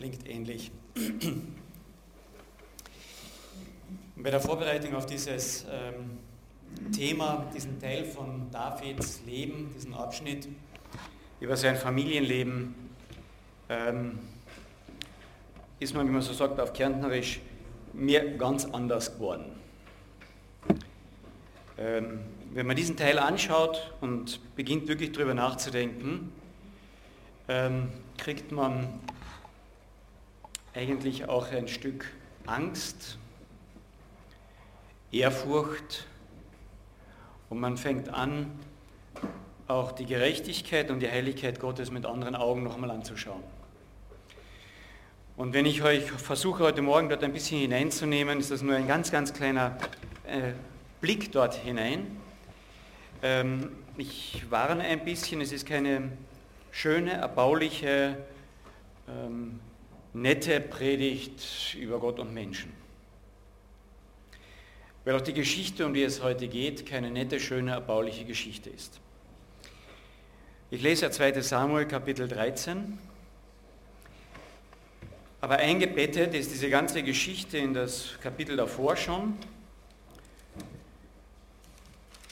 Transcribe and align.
klingt 0.00 0.26
ähnlich. 0.26 0.72
Bei 4.16 4.30
der 4.30 4.40
Vorbereitung 4.40 4.94
auf 4.94 5.04
dieses 5.04 5.66
ähm, 5.70 6.18
Thema, 6.90 7.50
diesen 7.54 7.78
Teil 7.78 8.06
von 8.06 8.50
Davids 8.50 9.20
Leben, 9.26 9.70
diesen 9.74 9.92
Abschnitt 9.92 10.48
über 11.38 11.54
sein 11.54 11.76
Familienleben, 11.76 12.74
ähm, 13.68 14.20
ist 15.80 15.94
man, 15.94 16.08
wie 16.08 16.12
man 16.12 16.22
so 16.22 16.32
sagt, 16.32 16.58
auf 16.58 16.72
Kärntnerisch 16.72 17.40
mir 17.92 18.38
ganz 18.38 18.64
anders 18.64 19.12
geworden. 19.12 19.52
Ähm, 21.76 22.20
wenn 22.54 22.66
man 22.66 22.74
diesen 22.74 22.96
Teil 22.96 23.18
anschaut 23.18 23.92
und 24.00 24.40
beginnt 24.56 24.88
wirklich 24.88 25.12
darüber 25.12 25.34
nachzudenken, 25.34 26.32
ähm, 27.48 27.90
kriegt 28.16 28.50
man 28.50 28.98
eigentlich 30.74 31.28
auch 31.28 31.50
ein 31.52 31.68
Stück 31.68 32.06
Angst, 32.46 33.18
Ehrfurcht 35.12 36.06
und 37.48 37.58
man 37.58 37.76
fängt 37.76 38.08
an, 38.08 38.50
auch 39.66 39.92
die 39.92 40.06
Gerechtigkeit 40.06 40.90
und 40.90 41.00
die 41.00 41.08
Heiligkeit 41.10 41.60
Gottes 41.60 41.90
mit 41.90 42.06
anderen 42.06 42.34
Augen 42.34 42.62
nochmal 42.62 42.90
anzuschauen. 42.90 43.42
Und 45.36 45.54
wenn 45.54 45.64
ich 45.64 45.82
euch 45.82 46.10
versuche 46.10 46.64
heute 46.64 46.82
Morgen 46.82 47.08
dort 47.08 47.24
ein 47.24 47.32
bisschen 47.32 47.60
hineinzunehmen, 47.60 48.40
ist 48.40 48.50
das 48.50 48.62
nur 48.62 48.76
ein 48.76 48.86
ganz, 48.86 49.10
ganz 49.10 49.32
kleiner 49.32 49.78
äh, 50.26 50.52
Blick 51.00 51.32
dort 51.32 51.54
hinein. 51.54 52.18
Ähm, 53.22 53.72
ich 53.96 54.44
warne 54.50 54.82
ein 54.82 55.04
bisschen, 55.04 55.40
es 55.40 55.50
ist 55.50 55.66
keine 55.66 56.12
schöne, 56.72 57.12
erbauliche, 57.12 58.16
ähm, 59.08 59.60
nette 60.12 60.60
Predigt 60.60 61.76
über 61.78 61.98
Gott 61.98 62.18
und 62.18 62.34
Menschen. 62.34 62.72
Weil 65.04 65.16
auch 65.16 65.20
die 65.20 65.32
Geschichte, 65.32 65.86
um 65.86 65.94
die 65.94 66.02
es 66.02 66.22
heute 66.22 66.48
geht, 66.48 66.86
keine 66.86 67.10
nette, 67.10 67.40
schöne, 67.40 67.72
erbauliche 67.72 68.24
Geschichte 68.24 68.70
ist. 68.70 69.00
Ich 70.70 70.82
lese 70.82 71.06
ja 71.06 71.10
2. 71.10 71.40
Samuel 71.40 71.86
Kapitel 71.86 72.28
13. 72.28 72.98
Aber 75.40 75.56
eingebettet 75.56 76.34
ist 76.34 76.52
diese 76.52 76.68
ganze 76.68 77.02
Geschichte 77.02 77.56
in 77.56 77.72
das 77.72 78.18
Kapitel 78.20 78.56
davor 78.56 78.94
schon, 78.94 79.36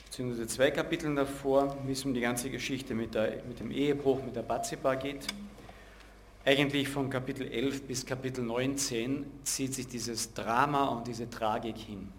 beziehungsweise 0.04 0.46
zwei 0.46 0.70
Kapiteln 0.70 1.16
davor, 1.16 1.78
wie 1.86 1.92
es 1.92 2.04
um 2.04 2.12
die 2.12 2.20
ganze 2.20 2.50
Geschichte 2.50 2.94
mit, 2.94 3.14
der, 3.14 3.42
mit 3.48 3.60
dem 3.60 3.70
Ehebruch, 3.70 4.22
mit 4.22 4.36
der 4.36 4.42
Batzeba 4.42 4.94
geht. 4.94 5.26
Eigentlich 6.44 6.88
von 6.88 7.10
Kapitel 7.10 7.46
11 7.46 7.86
bis 7.86 8.06
Kapitel 8.06 8.42
19 8.42 9.26
zieht 9.44 9.74
sich 9.74 9.88
dieses 9.88 10.32
Drama 10.32 10.86
und 10.86 11.06
diese 11.06 11.28
Tragik 11.28 11.76
hin 11.76 12.12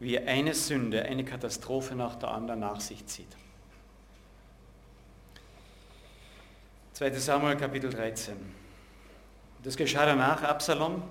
wie 0.00 0.18
eine 0.18 0.54
Sünde, 0.54 1.02
eine 1.02 1.24
Katastrophe 1.24 1.94
nach 1.94 2.14
der 2.16 2.30
anderen 2.30 2.60
nach 2.60 2.80
sich 2.80 3.04
zieht. 3.06 3.36
2. 6.92 7.10
Samuel 7.12 7.56
Kapitel 7.56 7.90
13. 7.90 8.36
Das 9.62 9.76
geschah 9.76 10.06
danach, 10.06 10.42
Absalom, 10.42 11.02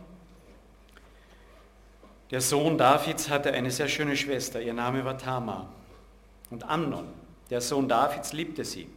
der 2.32 2.42
Sohn 2.42 2.78
Davids, 2.78 3.30
hatte 3.30 3.54
eine 3.54 3.72
sehr 3.72 3.88
schöne 3.88 4.16
Schwester, 4.16 4.62
ihr 4.62 4.74
Name 4.74 5.04
war 5.04 5.18
Tamar. 5.18 5.70
Und 6.50 6.64
Amnon, 6.64 7.08
der 7.50 7.62
Sohn 7.62 7.88
Davids, 7.90 8.32
liebte 8.34 8.64
sie. 8.64 8.90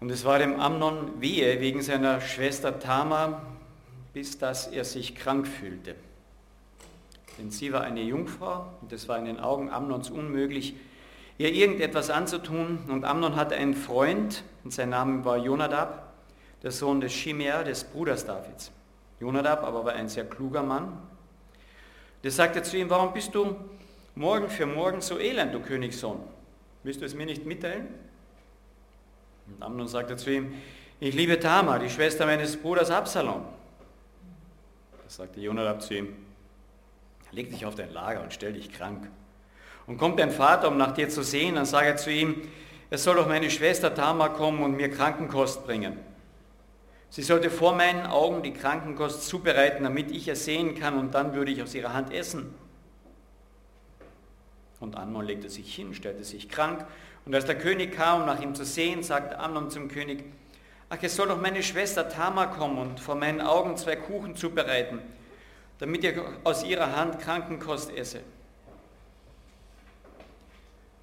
Und 0.00 0.10
es 0.10 0.24
war 0.24 0.38
dem 0.38 0.60
Amnon 0.60 1.20
wehe 1.20 1.60
wegen 1.60 1.82
seiner 1.82 2.20
Schwester 2.20 2.78
Tamar, 2.78 3.42
bis 4.12 4.38
dass 4.38 4.68
er 4.68 4.84
sich 4.84 5.14
krank 5.14 5.46
fühlte 5.46 5.96
denn 7.38 7.50
sie 7.50 7.72
war 7.72 7.82
eine 7.82 8.02
Jungfrau 8.02 8.66
und 8.82 8.92
es 8.92 9.08
war 9.08 9.18
in 9.18 9.24
den 9.24 9.38
Augen 9.38 9.70
Amnons 9.70 10.10
unmöglich, 10.10 10.74
ihr 11.38 11.52
irgendetwas 11.52 12.10
anzutun. 12.10 12.80
Und 12.88 13.04
Amnon 13.04 13.36
hatte 13.36 13.54
einen 13.54 13.74
Freund 13.74 14.42
und 14.64 14.72
sein 14.72 14.90
Name 14.90 15.24
war 15.24 15.38
Jonadab, 15.38 16.12
der 16.62 16.72
Sohn 16.72 17.00
des 17.00 17.12
Shimea, 17.12 17.62
des 17.62 17.84
Bruders 17.84 18.26
Davids. 18.26 18.72
Jonadab 19.20 19.62
aber 19.62 19.84
war 19.84 19.92
ein 19.92 20.08
sehr 20.08 20.24
kluger 20.24 20.62
Mann. 20.62 20.98
Der 22.24 22.32
sagte 22.32 22.62
zu 22.62 22.76
ihm, 22.76 22.90
warum 22.90 23.12
bist 23.12 23.34
du 23.34 23.54
morgen 24.16 24.48
für 24.48 24.66
morgen 24.66 25.00
so 25.00 25.18
elend, 25.18 25.54
du 25.54 25.60
Königssohn? 25.60 26.18
Willst 26.82 27.00
du 27.00 27.04
es 27.04 27.14
mir 27.14 27.26
nicht 27.26 27.46
mitteilen? 27.46 27.86
Und 29.48 29.62
Amnon 29.62 29.88
sagte 29.88 30.16
zu 30.16 30.30
ihm, 30.30 30.54
ich 31.00 31.14
liebe 31.14 31.38
Tamar, 31.38 31.78
die 31.78 31.90
Schwester 31.90 32.26
meines 32.26 32.56
Bruders 32.56 32.90
Absalom. 32.90 33.44
Da 35.04 35.10
sagte 35.10 35.40
Jonadab 35.40 35.82
zu 35.82 35.94
ihm, 35.94 36.16
leg 37.32 37.50
dich 37.50 37.64
auf 37.64 37.74
dein 37.74 37.92
Lager 37.92 38.22
und 38.22 38.32
stell 38.32 38.52
dich 38.52 38.72
krank. 38.72 39.08
Und 39.86 39.96
kommt 39.96 40.18
dein 40.18 40.30
Vater, 40.30 40.68
um 40.68 40.76
nach 40.76 40.92
dir 40.92 41.08
zu 41.08 41.22
sehen, 41.22 41.54
dann 41.54 41.66
sage 41.66 41.96
zu 41.96 42.10
ihm, 42.10 42.42
es 42.90 43.04
soll 43.04 43.16
doch 43.16 43.28
meine 43.28 43.50
Schwester 43.50 43.94
Tamar 43.94 44.32
kommen 44.32 44.62
und 44.62 44.76
mir 44.76 44.90
Krankenkost 44.90 45.64
bringen. 45.64 45.98
Sie 47.10 47.22
sollte 47.22 47.48
vor 47.48 47.74
meinen 47.74 48.06
Augen 48.06 48.42
die 48.42 48.52
Krankenkost 48.52 49.26
zubereiten, 49.26 49.84
damit 49.84 50.10
ich 50.10 50.28
es 50.28 50.44
sehen 50.44 50.74
kann 50.74 50.98
und 50.98 51.14
dann 51.14 51.32
würde 51.32 51.50
ich 51.50 51.62
aus 51.62 51.74
ihrer 51.74 51.94
Hand 51.94 52.12
essen. 52.12 52.54
Und 54.80 54.96
Amnon 54.96 55.24
legte 55.24 55.48
sich 55.48 55.74
hin, 55.74 55.94
stellte 55.94 56.24
sich 56.24 56.48
krank 56.48 56.86
und 57.28 57.34
als 57.34 57.44
der 57.44 57.56
König 57.56 57.94
kam, 57.94 58.22
um 58.22 58.26
nach 58.26 58.42
ihm 58.42 58.56
zu 58.56 58.64
sehen, 58.64 59.04
sagte 59.04 59.38
Amnon 59.38 59.70
zum 59.70 59.86
König, 59.86 60.24
ach, 60.88 60.98
es 61.00 61.14
soll 61.14 61.28
doch 61.28 61.40
meine 61.40 61.62
Schwester 61.62 62.08
Tamar 62.08 62.50
kommen 62.50 62.78
und 62.78 62.98
vor 62.98 63.14
meinen 63.14 63.40
Augen 63.40 63.76
zwei 63.76 63.94
Kuchen 63.94 64.34
zubereiten 64.34 64.98
damit 65.78 66.02
ihr 66.02 66.24
aus 66.44 66.64
ihrer 66.64 66.94
Hand 66.96 67.18
Krankenkost 67.20 67.90
esse. 67.96 68.20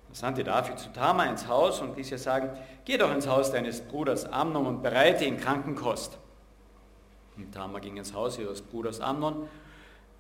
Da 0.10 0.16
sandte 0.16 0.44
David 0.44 0.80
zu 0.80 0.92
Tamar 0.94 1.30
ins 1.30 1.48
Haus 1.48 1.82
und 1.82 1.98
ließ 1.98 2.12
ihr 2.12 2.18
sagen, 2.18 2.50
geh 2.84 2.98
doch 2.98 3.14
ins 3.14 3.28
Haus 3.28 3.52
deines 3.52 3.82
Bruders 3.82 4.26
Amnon 4.26 4.68
und 4.68 4.84
bereite 4.84 5.26
ihm 5.26 5.38
Krankenkost. 5.38 6.18
Und 7.38 7.54
Tamar 7.54 7.82
ging 7.82 7.98
ins 7.98 8.14
Haus 8.14 8.38
ihres 8.38 8.62
Bruders 8.62 9.02
Amnon, 9.02 9.48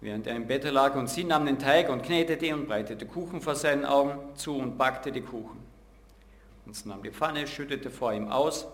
während 0.02 0.28
er 0.28 0.36
im 0.36 0.48
Bett 0.48 0.64
lag, 0.66 0.96
und 0.96 1.10
sie 1.10 1.24
nahm 1.24 1.46
den 1.46 1.60
Teig 1.60 1.90
und 1.90 2.04
knetete 2.04 2.54
und 2.54 2.68
breitete 2.68 3.06
Kuchen 3.06 3.42
vor 3.42 3.56
seinen 3.56 3.86
Augen 3.86 4.36
zu 4.36 4.58
und 4.58 4.78
backte 4.78 5.12
die 5.12 5.22
Kuchen. 5.22 5.64
Und 6.66 6.76
sie 6.76 6.90
nahm 6.90 7.04
die 7.04 7.12
Pfanne, 7.12 7.48
schüttete 7.48 7.90
vor 7.90 8.14
ihm 8.14 8.28
aus, 8.28 8.68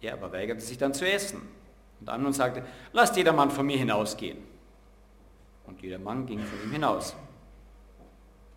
er 0.00 0.14
aber 0.14 0.32
weigerte 0.32 0.60
sich 0.60 0.78
dann 0.78 0.94
zu 0.94 1.10
essen. 1.10 1.42
Und 2.00 2.08
Amnon 2.08 2.32
sagte, 2.32 2.62
lasst 2.92 3.16
jeder 3.16 3.32
Mann 3.32 3.50
von 3.50 3.66
mir 3.66 3.78
hinausgehen. 3.78 4.38
Und 5.66 5.82
jeder 5.82 5.98
Mann 5.98 6.26
ging 6.26 6.38
von 6.38 6.62
ihm 6.62 6.72
hinaus. 6.72 7.16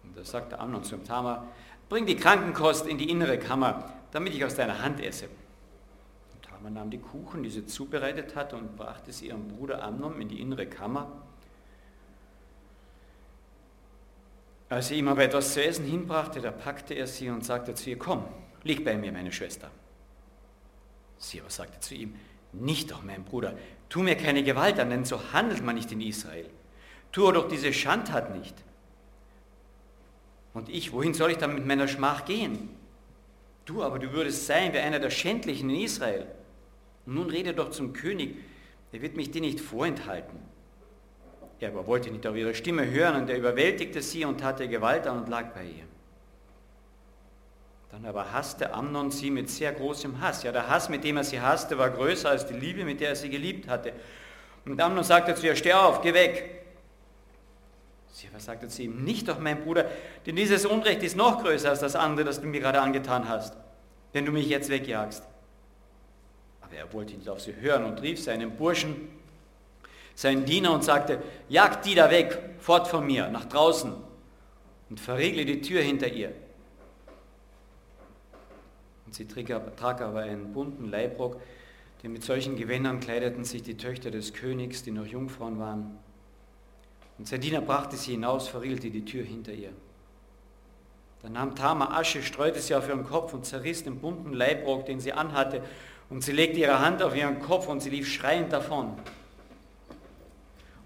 Und 0.03 0.15
da 0.15 0.23
sagte 0.23 0.59
Amnon 0.59 0.83
zum 0.83 1.03
Tamar, 1.03 1.47
bring 1.89 2.05
die 2.05 2.15
Krankenkost 2.15 2.85
in 2.85 2.97
die 2.97 3.09
innere 3.09 3.39
Kammer, 3.39 3.91
damit 4.11 4.33
ich 4.33 4.45
aus 4.45 4.55
deiner 4.55 4.81
Hand 4.81 4.99
esse. 5.01 5.25
Und 6.33 6.43
Tamar 6.43 6.71
nahm 6.71 6.91
die 6.91 6.99
Kuchen, 6.99 7.43
die 7.43 7.49
sie 7.49 7.65
zubereitet 7.65 8.35
hatte, 8.35 8.55
und 8.55 8.75
brachte 8.75 9.11
sie 9.11 9.27
ihrem 9.27 9.47
Bruder 9.47 9.83
Amnon 9.83 10.21
in 10.21 10.29
die 10.29 10.39
innere 10.39 10.67
Kammer. 10.67 11.11
Als 14.71 14.87
sie 14.87 14.95
ihm 14.95 15.09
aber 15.09 15.23
etwas 15.23 15.53
zu 15.53 15.61
essen 15.61 15.83
hinbrachte, 15.83 16.39
da 16.39 16.49
packte 16.49 16.93
er 16.93 17.05
sie 17.05 17.29
und 17.29 17.43
sagte 17.43 17.75
zu 17.75 17.89
ihr, 17.89 17.99
komm, 17.99 18.23
lieg 18.63 18.85
bei 18.85 18.95
mir, 18.95 19.11
meine 19.11 19.33
Schwester. 19.33 19.69
Sie 21.17 21.41
aber 21.41 21.49
sagte 21.49 21.81
zu 21.81 21.93
ihm, 21.93 22.15
nicht 22.53 22.89
doch, 22.89 23.03
mein 23.03 23.25
Bruder, 23.25 23.57
tu 23.89 24.01
mir 24.01 24.15
keine 24.15 24.43
Gewalt 24.43 24.79
an, 24.79 24.89
denn 24.89 25.03
so 25.03 25.33
handelt 25.33 25.61
man 25.61 25.75
nicht 25.75 25.91
in 25.91 25.99
Israel. 25.99 26.49
Tue 27.11 27.33
doch 27.33 27.49
diese 27.49 27.73
Schandtat 27.73 28.33
nicht. 28.33 28.55
Und 30.53 30.69
ich, 30.69 30.93
wohin 30.93 31.13
soll 31.13 31.31
ich 31.31 31.37
dann 31.37 31.53
mit 31.53 31.65
meiner 31.65 31.89
Schmach 31.89 32.23
gehen? 32.23 32.69
Du 33.65 33.83
aber, 33.83 33.99
du 33.99 34.13
würdest 34.13 34.45
sein 34.45 34.71
wie 34.71 34.77
einer 34.79 34.99
der 34.99 35.09
Schändlichen 35.09 35.69
in 35.69 35.81
Israel. 35.81 36.27
Und 37.05 37.15
nun 37.15 37.29
rede 37.29 37.53
doch 37.53 37.71
zum 37.71 37.91
König, 37.91 38.37
er 38.93 39.01
wird 39.01 39.17
mich 39.17 39.31
dir 39.31 39.41
nicht 39.41 39.59
vorenthalten. 39.59 40.39
Er 41.61 41.69
aber 41.69 41.85
wollte 41.85 42.09
nicht 42.09 42.25
auf 42.25 42.35
ihre 42.35 42.55
Stimme 42.55 42.89
hören 42.89 43.21
und 43.21 43.29
er 43.29 43.37
überwältigte 43.37 44.01
sie 44.01 44.25
und 44.25 44.41
ihr 44.41 44.67
Gewalt 44.67 45.05
an 45.05 45.19
und 45.19 45.29
lag 45.29 45.53
bei 45.53 45.63
ihr. 45.63 45.85
Dann 47.91 48.03
aber 48.03 48.33
hasste 48.33 48.73
Amnon 48.73 49.11
sie 49.11 49.29
mit 49.29 49.47
sehr 49.47 49.71
großem 49.71 50.19
Hass. 50.19 50.41
Ja, 50.41 50.51
der 50.51 50.67
Hass, 50.67 50.89
mit 50.89 51.03
dem 51.03 51.17
er 51.17 51.23
sie 51.23 51.39
hasste, 51.39 51.77
war 51.77 51.91
größer 51.91 52.29
als 52.29 52.47
die 52.47 52.55
Liebe, 52.55 52.83
mit 52.83 52.99
der 52.99 53.09
er 53.09 53.15
sie 53.15 53.29
geliebt 53.29 53.67
hatte. 53.67 53.93
Und 54.65 54.81
Amnon 54.81 55.03
sagte 55.03 55.35
zu 55.35 55.45
ihr, 55.45 55.55
steh 55.55 55.73
auf, 55.73 56.01
geh 56.01 56.15
weg. 56.15 56.63
Sie 58.11 58.27
aber 58.27 58.39
sagte 58.39 58.67
zu 58.67 58.81
ihm, 58.81 59.03
nicht 59.03 59.27
doch 59.27 59.37
mein 59.37 59.63
Bruder, 59.63 59.85
denn 60.25 60.35
dieses 60.35 60.65
Unrecht 60.65 61.03
ist 61.03 61.15
noch 61.15 61.43
größer 61.43 61.69
als 61.69 61.79
das 61.79 61.95
andere, 61.95 62.25
das 62.25 62.41
du 62.41 62.47
mir 62.47 62.59
gerade 62.59 62.81
angetan 62.81 63.29
hast, 63.29 63.55
wenn 64.13 64.25
du 64.25 64.31
mich 64.31 64.47
jetzt 64.47 64.69
wegjagst. 64.69 65.23
Aber 66.61 66.73
er 66.73 66.91
wollte 66.91 67.13
nicht 67.13 67.29
auf 67.29 67.39
sie 67.39 67.55
hören 67.55 67.85
und 67.85 68.01
rief 68.01 68.19
seinen 68.23 68.57
Burschen, 68.57 69.20
seinen 70.15 70.45
Diener 70.45 70.73
und 70.73 70.83
sagte, 70.83 71.21
jagt 71.49 71.85
die 71.85 71.95
da 71.95 72.09
weg, 72.11 72.39
fort 72.59 72.87
von 72.87 73.05
mir, 73.05 73.29
nach 73.29 73.45
draußen 73.45 73.93
und 74.89 74.99
verriegle 74.99 75.45
die 75.45 75.61
Tür 75.61 75.81
hinter 75.81 76.07
ihr. 76.07 76.33
Und 79.05 79.15
sie 79.15 79.27
trug 79.27 79.49
aber 79.51 80.19
einen 80.19 80.53
bunten 80.53 80.89
Leibrock, 80.89 81.39
Denn 82.03 82.13
mit 82.13 82.23
solchen 82.23 82.55
Gewändern 82.55 82.99
kleideten 82.99 83.43
sich 83.43 83.61
die 83.61 83.77
Töchter 83.77 84.09
des 84.09 84.33
Königs, 84.33 84.83
die 84.83 84.91
noch 84.91 85.05
Jungfrauen 85.05 85.59
waren. 85.59 85.99
Und 87.17 87.27
sein 87.27 87.41
Diener 87.41 87.61
brachte 87.61 87.95
sie 87.95 88.11
hinaus, 88.11 88.47
verriegelte 88.47 88.89
die 88.89 89.05
Tür 89.05 89.23
hinter 89.23 89.53
ihr. 89.53 89.71
Dann 91.21 91.33
nahm 91.33 91.55
Tama 91.55 91.95
Asche, 91.95 92.23
streute 92.23 92.59
sie 92.59 92.73
auf 92.73 92.87
ihren 92.87 93.03
Kopf 93.03 93.33
und 93.33 93.45
zerriss 93.45 93.83
den 93.83 93.99
bunten 93.99 94.33
Leibrock, 94.33 94.87
den 94.87 94.99
sie 94.99 95.13
anhatte, 95.13 95.61
und 96.09 96.23
sie 96.23 96.31
legte 96.31 96.59
ihre 96.59 96.79
Hand 96.79 97.03
auf 97.03 97.15
ihren 97.15 97.39
Kopf 97.39 97.67
und 97.67 97.79
sie 97.81 97.91
lief 97.91 98.11
schreiend 98.11 98.51
davon. 98.51 98.95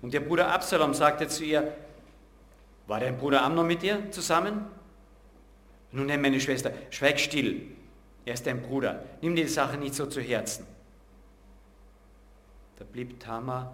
Und 0.05 0.13
ihr 0.13 0.23
Bruder 0.23 0.51
Absalom 0.51 0.93
sagte 0.93 1.27
zu 1.27 1.43
ihr, 1.43 1.75
war 2.85 2.99
dein 2.99 3.17
Bruder 3.17 3.41
Amnon 3.41 3.65
mit 3.65 3.81
dir 3.81 4.11
zusammen? 4.11 4.67
Nun, 5.91 6.05
meine 6.05 6.39
Schwester, 6.39 6.71
schweig 6.91 7.19
still. 7.19 7.71
Er 8.23 8.35
ist 8.35 8.45
dein 8.45 8.61
Bruder. 8.61 9.03
Nimm 9.23 9.35
dir 9.35 9.45
die 9.45 9.49
Sache 9.49 9.77
nicht 9.77 9.95
so 9.95 10.05
zu 10.05 10.21
Herzen. 10.21 10.67
Da 12.77 12.85
blieb 12.85 13.19
Tamar 13.19 13.73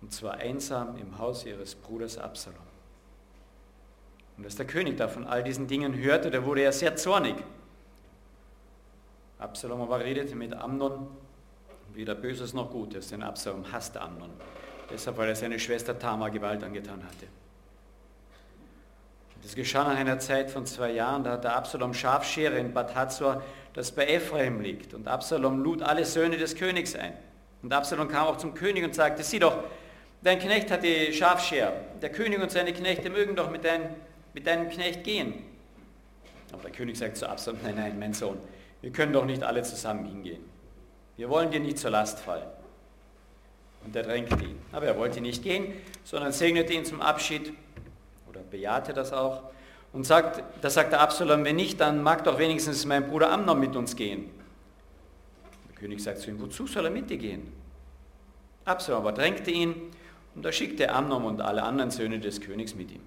und 0.00 0.12
zwar 0.12 0.34
einsam 0.34 0.98
im 0.98 1.18
Haus 1.18 1.44
ihres 1.44 1.74
Bruders 1.74 2.16
Absalom. 2.16 2.60
Und 4.36 4.44
als 4.44 4.54
der 4.54 4.68
König 4.68 4.96
da 4.96 5.08
von 5.08 5.26
all 5.26 5.42
diesen 5.42 5.66
Dingen 5.66 5.98
hörte, 5.98 6.30
da 6.30 6.44
wurde 6.44 6.60
er 6.60 6.70
sehr 6.70 6.94
zornig. 6.94 7.34
Absalom 9.40 9.80
aber 9.80 9.98
redete 9.98 10.36
mit 10.36 10.54
Amnon, 10.54 11.08
weder 11.92 12.14
Böses 12.14 12.54
noch 12.54 12.70
Gutes, 12.70 13.08
denn 13.08 13.24
Absalom 13.24 13.72
hasste 13.72 14.00
Amnon. 14.00 14.30
Deshalb, 14.90 15.16
weil 15.16 15.28
er 15.28 15.36
seine 15.36 15.58
Schwester 15.58 15.98
Tamar 15.98 16.30
Gewalt 16.30 16.62
angetan 16.62 17.02
hatte. 17.02 17.26
Das 19.42 19.54
geschah 19.54 19.84
nach 19.84 19.96
einer 19.96 20.18
Zeit 20.18 20.50
von 20.50 20.66
zwei 20.66 20.92
Jahren, 20.92 21.22
da 21.22 21.32
hatte 21.32 21.52
Absalom 21.52 21.94
Schafschere 21.94 22.58
in 22.58 22.72
Bad 22.72 22.94
Hatzor, 22.94 23.42
das 23.74 23.92
bei 23.92 24.06
Ephraim 24.06 24.60
liegt. 24.60 24.94
Und 24.94 25.06
Absalom 25.06 25.62
lud 25.62 25.82
alle 25.82 26.04
Söhne 26.04 26.36
des 26.36 26.56
Königs 26.56 26.96
ein. 26.96 27.12
Und 27.62 27.72
Absalom 27.72 28.08
kam 28.08 28.26
auch 28.26 28.38
zum 28.38 28.54
König 28.54 28.84
und 28.84 28.94
sagte, 28.94 29.22
sieh 29.22 29.38
doch, 29.38 29.56
dein 30.22 30.38
Knecht 30.38 30.70
hat 30.70 30.82
die 30.82 31.12
Schafschere. 31.12 31.72
Der 32.02 32.10
König 32.10 32.40
und 32.40 32.50
seine 32.50 32.72
Knechte 32.72 33.10
mögen 33.10 33.36
doch 33.36 33.50
mit, 33.50 33.64
dein, 33.64 33.94
mit 34.34 34.46
deinem 34.46 34.68
Knecht 34.68 35.04
gehen. 35.04 35.44
Aber 36.52 36.62
der 36.62 36.72
König 36.72 36.98
sagt 36.98 37.16
zu 37.16 37.28
Absalom, 37.28 37.60
nein, 37.62 37.76
nein, 37.76 37.98
mein 37.98 38.14
Sohn, 38.14 38.38
wir 38.80 38.90
können 38.90 39.12
doch 39.12 39.24
nicht 39.24 39.42
alle 39.42 39.62
zusammen 39.62 40.06
hingehen. 40.06 40.42
Wir 41.16 41.28
wollen 41.28 41.50
dir 41.50 41.60
nicht 41.60 41.78
zur 41.78 41.90
Last 41.90 42.18
fallen. 42.18 42.48
Und 43.86 43.94
er 43.94 44.02
drängte 44.02 44.34
ihn. 44.44 44.58
Aber 44.72 44.86
er 44.86 44.98
wollte 44.98 45.20
nicht 45.20 45.44
gehen, 45.44 45.72
sondern 46.02 46.32
segnete 46.32 46.72
ihn 46.72 46.84
zum 46.84 47.00
Abschied 47.00 47.52
oder 48.28 48.40
bejahte 48.40 48.92
das 48.92 49.12
auch. 49.12 49.44
Und 49.92 50.04
sagt, 50.04 50.42
da 50.60 50.68
sagte 50.68 50.98
Absalom, 50.98 51.44
wenn 51.44 51.56
nicht, 51.56 51.80
dann 51.80 52.02
mag 52.02 52.24
doch 52.24 52.38
wenigstens 52.38 52.84
mein 52.84 53.08
Bruder 53.08 53.30
Amnon 53.30 53.58
mit 53.58 53.76
uns 53.76 53.94
gehen. 53.94 54.28
Der 55.68 55.76
König 55.76 56.02
sagt 56.02 56.18
zu 56.18 56.30
ihm, 56.30 56.40
wozu 56.40 56.66
soll 56.66 56.84
er 56.84 56.90
mit 56.90 57.08
dir 57.08 57.16
gehen? 57.16 57.52
Absalom 58.64 59.00
aber 59.00 59.12
drängte 59.12 59.52
ihn 59.52 59.74
und 60.34 60.44
da 60.44 60.50
schickte 60.50 60.90
Amnon 60.90 61.24
und 61.24 61.40
alle 61.40 61.62
anderen 61.62 61.92
Söhne 61.92 62.18
des 62.18 62.40
Königs 62.40 62.74
mit 62.74 62.90
ihm. 62.90 63.02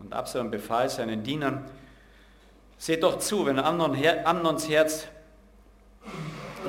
Und 0.00 0.12
Absalom 0.12 0.50
befahl 0.50 0.90
seinen 0.90 1.22
Dienern, 1.22 1.64
seht 2.76 3.04
doch 3.04 3.18
zu, 3.20 3.46
wenn 3.46 3.60
Amnon, 3.60 3.96
Amnons 4.24 4.68
Herz 4.68 5.06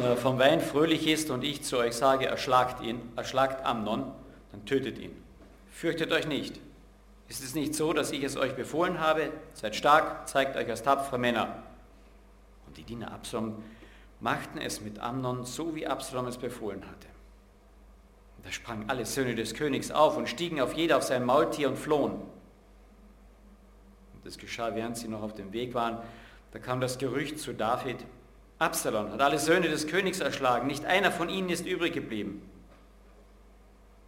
äh, 0.01 0.15
vom 0.15 0.39
Wein 0.39 0.61
fröhlich 0.61 1.07
ist 1.07 1.29
und 1.29 1.43
ich 1.43 1.63
zu 1.63 1.77
euch 1.77 1.93
sage, 1.93 2.25
erschlagt 2.25 2.83
ihn, 2.83 3.01
erschlagt 3.15 3.65
Amnon, 3.65 4.11
dann 4.51 4.65
tötet 4.65 4.99
ihn. 4.99 5.11
Fürchtet 5.69 6.11
euch 6.11 6.27
nicht. 6.27 6.59
Ist 7.27 7.43
es 7.43 7.55
nicht 7.55 7.73
so, 7.73 7.93
dass 7.93 8.11
ich 8.11 8.23
es 8.23 8.37
euch 8.37 8.55
befohlen 8.55 8.99
habe? 8.99 9.31
Seid 9.53 9.75
stark, 9.75 10.27
zeigt 10.27 10.55
euch 10.55 10.69
als 10.69 10.83
tapfere 10.83 11.17
Männer. 11.17 11.63
Und 12.67 12.77
die 12.77 12.83
Diener 12.83 13.11
Absalom 13.11 13.63
machten 14.19 14.59
es 14.59 14.81
mit 14.81 14.99
Amnon, 14.99 15.45
so 15.45 15.75
wie 15.75 15.87
Absalom 15.87 16.27
es 16.27 16.37
befohlen 16.37 16.83
hatte. 16.85 17.07
Da 18.43 18.51
sprangen 18.51 18.89
alle 18.89 19.05
Söhne 19.05 19.33
des 19.33 19.55
Königs 19.55 19.89
auf 19.89 20.17
und 20.17 20.29
stiegen 20.29 20.61
auf 20.61 20.73
jeder 20.73 20.97
auf 20.97 21.03
sein 21.03 21.25
Maultier 21.25 21.67
und 21.67 21.77
flohen. 21.77 22.13
Und 24.13 24.23
das 24.23 24.37
geschah, 24.37 24.75
während 24.75 24.97
sie 24.97 25.07
noch 25.07 25.23
auf 25.23 25.33
dem 25.33 25.51
Weg 25.51 25.73
waren. 25.73 25.97
Da 26.51 26.59
kam 26.59 26.79
das 26.79 26.99
Gerücht 26.99 27.39
zu 27.39 27.53
David, 27.53 28.05
Absalom 28.59 29.11
hat 29.11 29.21
alle 29.21 29.39
Söhne 29.39 29.69
des 29.69 29.87
Königs 29.87 30.19
erschlagen, 30.19 30.67
nicht 30.67 30.85
einer 30.85 31.11
von 31.11 31.29
ihnen 31.29 31.49
ist 31.49 31.65
übrig 31.65 31.93
geblieben 31.93 32.41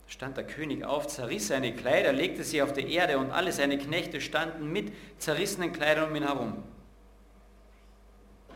stand 0.08 0.38
der 0.38 0.46
König 0.46 0.86
auf, 0.86 1.08
zerriss 1.08 1.50
seine 1.50 1.76
Kleider, 1.76 2.14
legte 2.14 2.44
sie 2.44 2.62
auf 2.62 2.74
die 2.74 2.94
Erde 2.94 3.18
und 3.18 3.32
alle 3.32 3.52
seine 3.52 3.78
Knechte 3.78 4.22
standen 4.22 4.72
mit 4.72 4.94
zerrissenen 5.18 5.74
Kleidern 5.74 6.10
um 6.10 6.16
ihn 6.16 6.24
herum. 6.24 6.64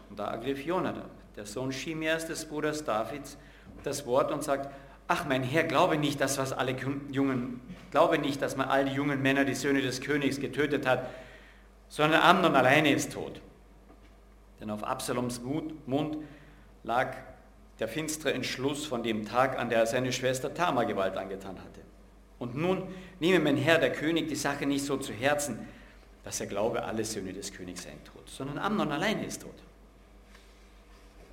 Und 0.09 0.19
da 0.19 0.31
ergriff 0.31 0.65
Jonathan, 0.65 1.09
der 1.35 1.45
Sohn 1.45 1.71
Shimeas 1.71 2.25
des 2.25 2.45
Bruders 2.45 2.83
Davids, 2.83 3.37
das 3.83 4.05
Wort 4.05 4.31
und 4.31 4.43
sagt, 4.43 4.73
ach 5.07 5.25
mein 5.25 5.43
Herr, 5.43 5.63
glaube 5.63 5.97
nicht, 5.97 6.21
dass 6.21 6.37
was 6.37 6.53
alle 6.53 6.75
Jungen, 7.11 7.61
glaube 7.91 8.17
nicht, 8.17 8.41
dass 8.41 8.55
man 8.55 8.69
all 8.69 8.85
die 8.85 8.93
jungen 8.93 9.21
Männer, 9.21 9.43
die 9.43 9.55
Söhne 9.55 9.81
des 9.81 10.01
Königs 10.01 10.39
getötet 10.39 10.85
hat, 10.85 11.09
sondern 11.89 12.21
Amnon 12.21 12.55
alleine 12.55 12.93
ist 12.93 13.11
tot. 13.13 13.41
Denn 14.61 14.69
auf 14.69 14.83
Absaloms 14.83 15.41
Mund 15.41 16.17
lag 16.83 17.15
der 17.79 17.87
finstere 17.87 18.33
Entschluss 18.33 18.85
von 18.85 19.01
dem 19.01 19.25
Tag, 19.25 19.57
an 19.57 19.69
der 19.69 19.79
er 19.79 19.87
seine 19.87 20.13
Schwester 20.13 20.53
Tamar 20.53 20.85
Gewalt 20.85 21.17
angetan 21.17 21.57
hatte. 21.57 21.81
Und 22.37 22.55
nun 22.55 22.83
nehme 23.19 23.39
mein 23.39 23.57
Herr, 23.57 23.79
der 23.79 23.91
König, 23.91 24.27
die 24.27 24.35
Sache 24.35 24.65
nicht 24.65 24.85
so 24.85 24.97
zu 24.97 25.13
Herzen, 25.13 25.67
dass 26.23 26.39
er 26.39 26.47
glaube, 26.47 26.83
alle 26.83 27.03
Söhne 27.03 27.33
des 27.33 27.51
Königs 27.51 27.83
seien 27.83 28.03
tot, 28.03 28.29
sondern 28.29 28.59
Amnon 28.59 28.91
alleine 28.91 29.25
ist 29.25 29.41
tot. 29.41 29.55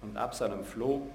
Und 0.00 0.16
Absalom 0.16 0.64
floh. 0.64 1.06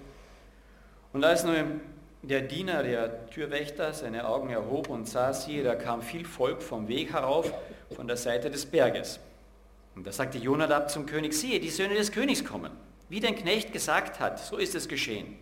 Und 1.14 1.24
als 1.24 1.44
nun 1.44 1.82
der 2.22 2.42
Diener, 2.42 2.84
der 2.84 3.28
Türwächter, 3.28 3.94
seine 3.94 4.28
Augen 4.28 4.50
erhob 4.50 4.90
und 4.90 5.08
sah, 5.08 5.34
siehe, 5.34 5.64
da 5.64 5.76
kam 5.76 6.02
viel 6.02 6.26
Volk 6.26 6.62
vom 6.62 6.88
Weg 6.88 7.14
herauf, 7.14 7.52
von 7.96 8.08
der 8.08 8.18
Seite 8.18 8.50
des 8.50 8.66
Berges. 8.66 9.20
Und 9.96 10.08
da 10.08 10.12
sagte 10.12 10.38
Jonadab 10.38 10.90
zum 10.90 11.06
König, 11.06 11.34
siehe, 11.34 11.60
die 11.60 11.70
Söhne 11.70 11.96
des 11.96 12.12
Königs 12.12 12.44
kommen. 12.44 12.72
Wie 13.10 13.20
dein 13.20 13.36
Knecht 13.36 13.72
gesagt 13.72 14.20
hat, 14.20 14.40
so 14.40 14.58
ist 14.58 14.76
es 14.76 14.88
geschehen. 14.88 15.36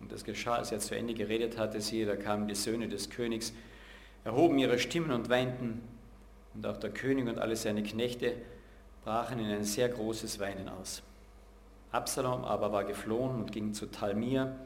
Und 0.00 0.10
das 0.10 0.24
geschah, 0.24 0.56
als 0.56 0.72
er 0.72 0.80
zu 0.80 0.96
Ende 0.96 1.14
geredet 1.14 1.58
hatte, 1.58 1.80
siehe, 1.80 2.06
da 2.06 2.16
kamen 2.16 2.48
die 2.48 2.54
Söhne 2.54 2.88
des 2.88 3.10
Königs, 3.10 3.52
erhoben 4.24 4.58
ihre 4.58 4.78
Stimmen 4.78 5.12
und 5.12 5.28
weinten, 5.28 5.82
und 6.54 6.66
auch 6.66 6.78
der 6.78 6.90
König 6.90 7.28
und 7.28 7.38
alle 7.38 7.54
seine 7.54 7.82
Knechte 7.82 8.34
brachen 9.04 9.38
in 9.38 9.46
ein 9.46 9.64
sehr 9.64 9.88
großes 9.88 10.40
Weinen 10.40 10.68
aus. 10.68 11.02
Absalom 11.92 12.44
aber 12.44 12.72
war 12.72 12.84
geflohen 12.84 13.36
und 13.36 13.52
ging 13.52 13.72
zu 13.72 13.86
Talmir, 13.86 14.56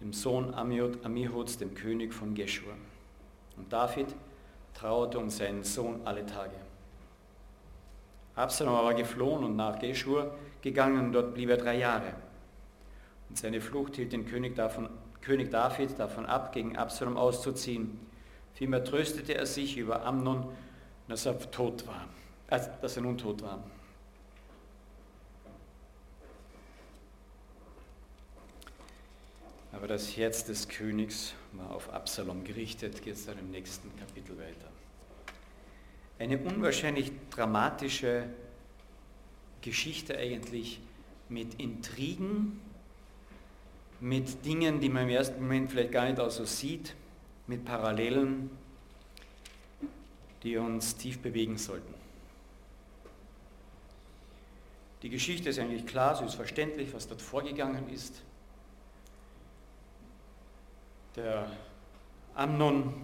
dem 0.00 0.12
Sohn 0.12 0.54
Amihuds, 0.54 1.58
dem 1.58 1.74
König 1.74 2.12
von 2.12 2.34
Geshur. 2.34 2.72
Und 3.56 3.72
David 3.72 4.08
trauerte 4.74 5.18
um 5.18 5.30
seinen 5.30 5.64
Sohn 5.64 6.00
alle 6.04 6.24
Tage. 6.26 6.54
Absalom 8.36 8.74
war 8.74 8.92
geflohen 8.92 9.44
und 9.44 9.56
nach 9.56 9.78
Geshur 9.78 10.34
gegangen 10.60 11.06
und 11.06 11.12
dort 11.12 11.34
blieb 11.34 11.48
er 11.48 11.56
drei 11.56 11.78
Jahre. 11.78 12.14
Und 13.30 13.38
seine 13.38 13.62
Flucht 13.62 13.96
hielt 13.96 14.12
den 14.12 14.26
König, 14.26 14.54
davon, 14.54 14.90
König 15.22 15.50
David 15.50 15.98
davon 15.98 16.26
ab, 16.26 16.52
gegen 16.52 16.76
Absalom 16.76 17.16
auszuziehen. 17.16 17.98
Vielmehr 18.52 18.84
tröstete 18.84 19.34
er 19.34 19.46
sich 19.46 19.78
über 19.78 20.04
Amnon, 20.04 20.46
dass 21.08 21.24
er 21.24 21.38
tot 21.50 21.86
war, 21.86 22.06
also, 22.48 22.70
dass 22.82 22.96
er 22.96 23.02
nun 23.02 23.16
tot 23.16 23.42
war. 23.42 23.62
Aber 29.72 29.88
das 29.88 30.16
Herz 30.16 30.44
des 30.44 30.68
Königs 30.68 31.34
war 31.52 31.70
auf 31.70 31.92
Absalom 31.92 32.44
gerichtet, 32.44 33.02
geht 33.02 33.14
es 33.14 33.26
dann 33.26 33.38
im 33.38 33.50
nächsten 33.50 33.94
Kapitel 33.98 34.38
weiter 34.38 34.75
eine 36.18 36.38
unwahrscheinlich 36.38 37.12
dramatische 37.30 38.24
Geschichte 39.60 40.16
eigentlich 40.16 40.80
mit 41.28 41.60
Intrigen, 41.60 42.60
mit 44.00 44.44
Dingen, 44.44 44.80
die 44.80 44.88
man 44.88 45.04
im 45.04 45.10
ersten 45.10 45.40
Moment 45.42 45.70
vielleicht 45.70 45.92
gar 45.92 46.06
nicht 46.06 46.20
auch 46.20 46.30
so 46.30 46.44
sieht, 46.44 46.94
mit 47.46 47.64
Parallelen, 47.64 48.50
die 50.42 50.56
uns 50.56 50.96
tief 50.96 51.20
bewegen 51.20 51.58
sollten. 51.58 51.94
Die 55.02 55.10
Geschichte 55.10 55.50
ist 55.50 55.58
eigentlich 55.58 55.86
klar, 55.86 56.16
sie 56.16 56.24
ist 56.24 56.34
verständlich, 56.34 56.92
was 56.92 57.06
dort 57.06 57.22
vorgegangen 57.22 57.88
ist. 57.90 58.22
Der 61.14 61.50
Amnon 62.34 62.94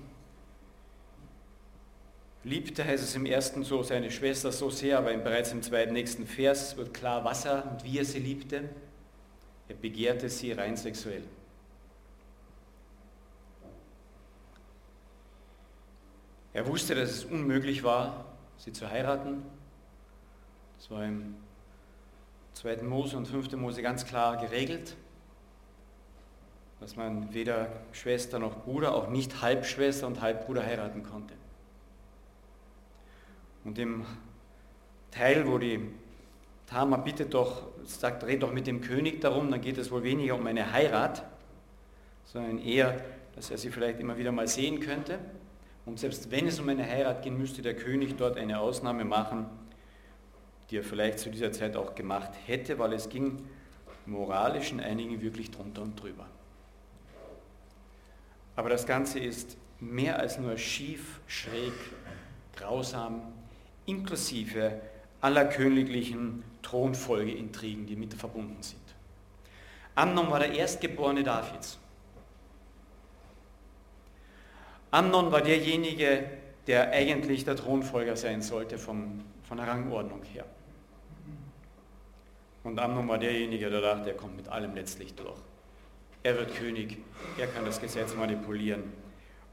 liebte, 2.44 2.84
heißt 2.84 3.02
es 3.02 3.14
im 3.14 3.26
ersten 3.26 3.64
so, 3.64 3.82
seine 3.82 4.11
Schwester 4.11 4.52
so 4.52 4.70
sehr, 4.70 4.99
aber 4.99 5.16
bereits 5.16 5.52
im 5.52 5.62
zweiten 5.62 5.92
nächsten 5.92 6.26
Vers 6.26 6.76
wird 6.76 6.92
klar, 6.92 7.25
was 7.25 7.44
er 7.44 7.70
und 7.70 7.84
wie 7.84 7.99
er 7.99 8.04
sie 8.04 8.18
liebte. 8.18 8.68
Er 9.68 9.76
begehrte 9.76 10.28
sie 10.28 10.52
rein 10.52 10.76
sexuell. 10.76 11.22
Er 16.52 16.66
wusste, 16.66 16.94
dass 16.94 17.11
es 17.11 17.25
unmöglich 17.25 17.82
war, 17.82 18.26
sie 18.58 18.72
zu 18.72 18.90
heiraten. 18.90 19.42
Das 20.76 20.90
war 20.90 21.06
ihm 21.06 21.37
2. 22.54 22.82
Mose 22.82 23.16
und 23.16 23.26
5. 23.26 23.52
Mose 23.52 23.80
ganz 23.80 24.04
klar 24.04 24.37
geregelt, 24.37 24.96
dass 26.80 26.96
man 26.96 27.32
weder 27.32 27.68
Schwester 27.92 28.38
noch 28.38 28.64
Bruder, 28.64 28.94
auch 28.94 29.08
nicht 29.08 29.40
Halbschwester 29.40 30.06
und 30.06 30.20
Halbbruder 30.20 30.62
heiraten 30.62 31.02
konnte. 31.02 31.34
Und 33.64 33.78
im 33.78 34.04
Teil, 35.11 35.47
wo 35.47 35.59
die 35.59 35.81
Tama 36.66 36.97
bittet 36.97 37.35
doch, 37.35 37.69
sagt, 37.85 38.25
red 38.25 38.42
doch 38.42 38.52
mit 38.52 38.66
dem 38.66 38.81
König 38.81 39.21
darum, 39.21 39.50
dann 39.50 39.61
geht 39.61 39.78
es 39.78 39.90
wohl 39.90 40.02
weniger 40.02 40.35
um 40.35 40.47
eine 40.47 40.73
Heirat, 40.73 41.25
sondern 42.25 42.59
eher, 42.59 43.04
dass 43.35 43.50
er 43.50 43.59
sie 43.59 43.71
vielleicht 43.71 44.00
immer 44.00 44.16
wieder 44.16 44.33
mal 44.33 44.49
sehen 44.49 44.81
könnte. 44.81 45.19
Und 45.85 45.99
selbst 45.99 46.31
wenn 46.31 46.47
es 46.47 46.61
um 46.61 46.69
eine 46.69 46.85
Heirat 46.85 47.23
ging, 47.23 47.37
müsste 47.37 47.61
der 47.61 47.76
König 47.76 48.16
dort 48.16 48.37
eine 48.37 48.61
Ausnahme 48.61 49.04
machen, 49.04 49.47
die 50.71 50.78
er 50.78 50.83
vielleicht 50.83 51.19
zu 51.19 51.31
dieser 51.31 51.52
Zeit 51.52 51.76
auch 51.76 51.95
gemacht 51.95 52.31
hätte, 52.47 52.78
weil 52.78 52.92
es 52.95 53.09
ging 53.09 53.45
moralisch 54.07 54.73
in 54.73 54.81
einigen 54.81 55.21
wirklich 55.21 55.50
drunter 55.50 55.83
und 55.83 56.00
drüber. 56.00 56.26
Aber 58.57 58.69
das 58.69 58.87
Ganze 58.87 59.19
ist 59.19 59.57
mehr 59.81 60.19
als 60.19 60.38
nur 60.38 60.57
schief, 60.57 61.21
schräg, 61.26 61.73
grausam, 62.57 63.33
inklusive 63.87 64.81
aller 65.21 65.45
königlichen 65.47 66.45
Thronfolgeintrigen, 66.62 67.87
die 67.87 67.97
mit 67.97 68.15
verbunden 68.15 68.62
sind. 68.62 68.81
Amnon 69.95 70.31
war 70.31 70.41
der 70.41 70.53
Erstgeborene 70.53 71.23
Davids. 71.23 71.79
Amnon 74.91 75.31
war 75.33 75.41
derjenige, 75.41 76.25
der 76.67 76.91
eigentlich 76.91 77.45
der 77.45 77.57
Thronfolger 77.57 78.17
sein 78.17 78.43
sollte 78.43 78.79
vom, 78.79 79.23
von 79.43 79.57
der 79.57 79.67
Rangordnung 79.67 80.23
her. 80.23 80.45
Und 82.65 82.79
Amnon 82.79 83.09
war 83.09 83.19
derjenige, 83.19 83.71
der 83.71 83.81
dachte, 83.81 84.11
er 84.11 84.17
kommt 84.17 84.37
mit 84.37 84.49
allem 84.49 84.75
letztlich 84.75 85.15
durch. 85.15 85.39
Er 86.23 86.37
wird 86.37 86.55
König, 86.55 86.99
er 87.39 87.49
kann 87.49 87.65
das 87.65 87.81
Gesetz 87.81 88.15
manipulieren 88.15 88.85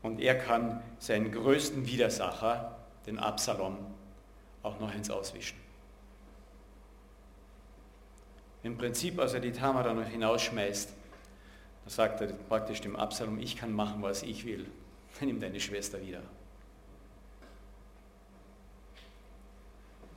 und 0.04 0.20
er 0.20 0.38
kann 0.38 0.84
seinen 1.00 1.32
größten 1.32 1.88
Widersacher, 1.88 2.78
den 3.08 3.18
Absalom, 3.18 3.78
auch 4.64 4.80
noch 4.80 4.94
ins 4.94 5.10
Auswischen. 5.10 5.58
Im 8.64 8.78
Prinzip, 8.78 9.20
als 9.20 9.34
er 9.34 9.40
die 9.40 9.52
Tamar 9.52 9.84
dann 9.84 9.98
noch 9.98 10.08
hinausschmeißt, 10.08 10.90
da 11.86 11.90
sagt 11.90 12.22
er 12.22 12.28
praktisch 12.28 12.82
dem 12.82 12.96
Absalom, 12.96 13.40
ich 13.40 13.56
kann 13.56 13.72
machen, 13.72 14.02
was 14.02 14.24
ich 14.24 14.46
will. 14.46 14.66
Nimm 15.22 15.40
deine 15.40 15.60
Schwester 15.60 16.02
wieder. 16.06 16.22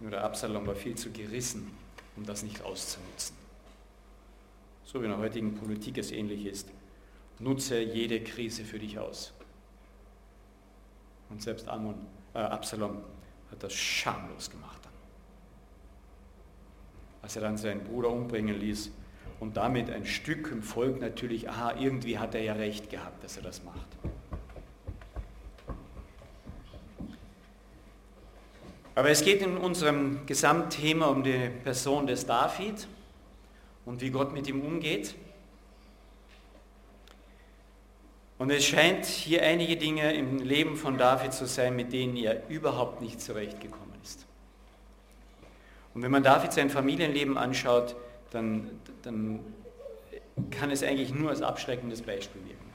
Nur 0.01 0.11
der 0.11 0.25
Absalom 0.25 0.67
war 0.67 0.75
viel 0.75 0.97
zu 0.97 1.11
gerissen, 1.13 1.71
um 2.17 2.27
das 2.27 2.43
nicht 2.43 2.63
auszunutzen. 2.63 3.37
So 4.85 5.01
wie 5.01 5.05
in 5.05 5.13
der 5.13 5.21
heutigen 5.21 5.55
Politik 5.55 5.97
es 5.99 6.11
ähnlich 6.11 6.45
ist. 6.45 6.69
Nutze 7.39 7.81
jede 7.81 8.23
Krise 8.23 8.65
für 8.65 8.81
dich 8.81 8.99
aus. 8.99 9.33
Und 11.31 11.41
selbst 11.41 11.69
Ammon, 11.69 11.95
äh, 12.35 12.39
Absalom 12.39 13.03
hat 13.53 13.63
das 13.63 13.75
schamlos 13.75 14.51
gemacht 14.51 14.81
dann. 14.83 14.93
Als 17.23 17.37
er 17.37 17.43
dann 17.43 17.57
seinen 17.57 17.85
Bruder 17.85 18.11
umbringen 18.11 18.59
ließ 18.59 18.91
und 19.39 19.57
damit 19.57 19.91
ein 19.91 20.07
Stück 20.07 20.51
im 20.51 20.63
Volk 20.63 21.01
natürlich, 21.01 21.49
aha, 21.49 21.75
irgendwie 21.79 22.19
hat 22.19 22.35
er 22.35 22.43
ja 22.43 22.55
recht 22.55 22.91
gehabt, 22.91 23.23
dass 23.23 23.37
er 23.37 23.45
das 23.45 23.63
macht. 23.63 23.87
Aber 28.95 29.09
es 29.09 29.25
geht 29.25 29.41
in 29.41 29.57
unserem 29.57 30.27
Gesamtthema 30.27 31.07
um 31.07 31.23
die 31.23 31.49
Person 31.63 32.07
des 32.07 32.27
David 32.27 32.87
und 33.87 34.01
wie 34.01 34.11
Gott 34.11 34.33
mit 34.33 34.47
ihm 34.49 34.61
umgeht. 34.61 35.15
Und 38.43 38.51
es 38.51 38.65
scheint 38.65 39.07
hier 39.07 39.45
einige 39.45 39.77
Dinge 39.77 40.15
im 40.15 40.39
Leben 40.39 40.75
von 40.75 40.99
David 40.99 41.33
zu 41.33 41.47
sein, 41.47 41.77
mit 41.77 41.93
denen 41.93 42.17
er 42.17 42.49
überhaupt 42.49 43.01
nicht 43.01 43.21
zurechtgekommen 43.21 43.95
ist. 44.03 44.27
Und 45.95 46.03
wenn 46.03 46.11
man 46.11 46.25
David 46.25 46.53
sein 46.53 46.69
Familienleben 46.69 47.39
anschaut, 47.39 47.95
dann, 48.33 48.69
dann 49.03 49.39
kann 50.51 50.73
es 50.73 50.83
eigentlich 50.83 51.15
nur 51.15 51.31
als 51.31 51.41
abschreckendes 51.41 52.03
Beispiel 52.03 52.41
wirken. 52.45 52.73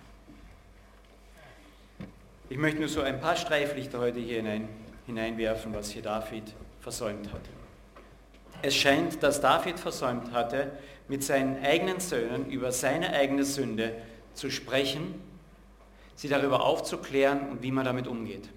Ich 2.49 2.57
möchte 2.57 2.79
nur 2.79 2.87
so 2.87 3.01
ein 3.01 3.19
paar 3.19 3.35
Streiflichter 3.35 3.99
heute 3.99 4.21
hier 4.21 4.37
hinein 4.37 4.69
hineinwerfen, 5.05 5.75
was 5.75 5.91
hier 5.91 6.01
David 6.01 6.43
versäumt 6.79 7.33
hatte. 7.33 7.49
Es 8.61 8.73
scheint, 8.73 9.21
dass 9.21 9.41
David 9.41 9.81
versäumt 9.81 10.31
hatte, 10.31 10.71
mit 11.09 11.25
seinen 11.25 11.61
eigenen 11.61 11.99
Söhnen 11.99 12.49
über 12.49 12.71
seine 12.71 13.09
eigene 13.11 13.43
Sünde 13.43 13.97
zu 14.33 14.49
sprechen, 14.49 15.26
sie 16.17 16.27
darüber 16.27 16.63
aufzuklären 16.63 17.51
und 17.51 17.63
wie 17.63 17.71
man 17.71 17.85
damit 17.85 18.07
umgeht. 18.07 18.49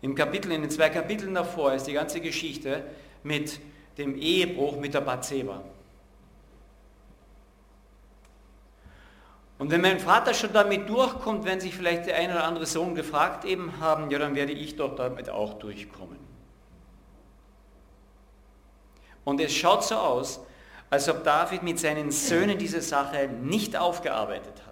Im 0.00 0.14
Kapitel, 0.14 0.52
in 0.52 0.62
den 0.62 0.70
zwei 0.70 0.88
Kapiteln 0.88 1.34
davor 1.34 1.74
ist 1.74 1.84
die 1.84 1.92
ganze 1.92 2.20
Geschichte 2.20 2.84
mit 3.22 3.60
dem 3.98 4.16
Ehebruch 4.16 4.76
mit 4.76 4.94
der 4.94 5.00
Bathseba. 5.00 5.62
Und 9.58 9.70
wenn 9.70 9.80
mein 9.80 9.98
Vater 9.98 10.32
schon 10.32 10.52
damit 10.52 10.88
durchkommt, 10.88 11.44
wenn 11.44 11.60
sich 11.60 11.74
vielleicht 11.74 12.06
der 12.06 12.16
ein 12.16 12.30
oder 12.30 12.44
andere 12.44 12.66
Sohn 12.66 12.94
gefragt 12.94 13.44
eben 13.44 13.80
haben, 13.80 14.10
ja, 14.10 14.18
dann 14.18 14.34
werde 14.34 14.52
ich 14.52 14.76
doch 14.76 14.94
damit 14.94 15.28
auch 15.28 15.54
durchkommen. 15.54 16.18
Und 19.24 19.40
es 19.40 19.52
schaut 19.52 19.82
so 19.82 19.96
aus, 19.96 20.40
als 20.88 21.08
ob 21.08 21.24
David 21.24 21.64
mit 21.64 21.80
seinen 21.80 22.12
Söhnen 22.12 22.58
diese 22.58 22.80
Sache 22.80 23.28
nicht 23.28 23.76
aufgearbeitet 23.76 24.62
hat. 24.64 24.65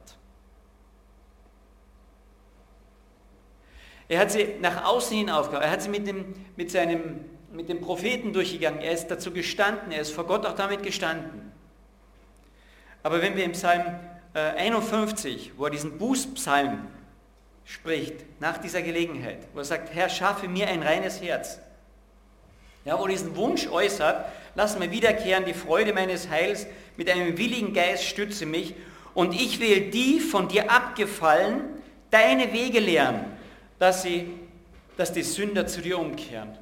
Er 4.08 4.20
hat 4.20 4.30
sie 4.30 4.56
nach 4.60 4.84
außen 4.84 5.16
hin 5.16 5.30
aufgearbeitet, 5.30 5.66
er 5.66 5.72
hat 5.72 5.82
sie 5.82 5.88
mit 5.88 6.06
dem, 6.06 6.34
mit, 6.56 6.70
seinem, 6.70 7.20
mit 7.52 7.68
dem 7.68 7.80
Propheten 7.80 8.32
durchgegangen, 8.32 8.80
er 8.80 8.92
ist 8.92 9.08
dazu 9.08 9.30
gestanden, 9.30 9.92
er 9.92 10.02
ist 10.02 10.12
vor 10.12 10.24
Gott 10.24 10.44
auch 10.44 10.54
damit 10.54 10.82
gestanden. 10.82 11.52
Aber 13.02 13.22
wenn 13.22 13.36
wir 13.36 13.44
im 13.44 13.52
Psalm 13.52 13.82
51, 14.34 15.48
äh, 15.48 15.50
wo 15.56 15.64
er 15.64 15.70
diesen 15.70 15.98
Bußpsalm 15.98 16.86
spricht, 17.64 18.40
nach 18.40 18.58
dieser 18.58 18.82
Gelegenheit, 18.82 19.38
wo 19.52 19.60
er 19.60 19.64
sagt, 19.64 19.94
Herr, 19.94 20.08
schaffe 20.08 20.48
mir 20.48 20.68
ein 20.68 20.82
reines 20.82 21.22
Herz. 21.22 21.60
Ja, 22.84 22.98
wo 22.98 23.04
er 23.04 23.10
diesen 23.10 23.36
Wunsch 23.36 23.68
äußert, 23.68 24.26
lass 24.54 24.78
mir 24.78 24.90
wiederkehren 24.90 25.44
die 25.46 25.54
Freude 25.54 25.94
meines 25.94 26.28
Heils, 26.28 26.66
mit 26.96 27.10
einem 27.10 27.38
willigen 27.38 27.72
Geist 27.72 28.04
stütze 28.04 28.44
mich. 28.44 28.74
Und 29.14 29.34
ich 29.34 29.60
will 29.60 29.90
die 29.90 30.20
von 30.20 30.48
dir 30.48 30.70
abgefallen, 30.70 31.62
deine 32.10 32.52
Wege 32.52 32.80
lehren, 32.80 33.24
dass, 33.84 34.02
sie, 34.02 34.32
dass 34.96 35.12
die 35.12 35.22
Sünder 35.22 35.66
zu 35.66 35.82
dir 35.82 35.98
umkehren. 35.98 36.56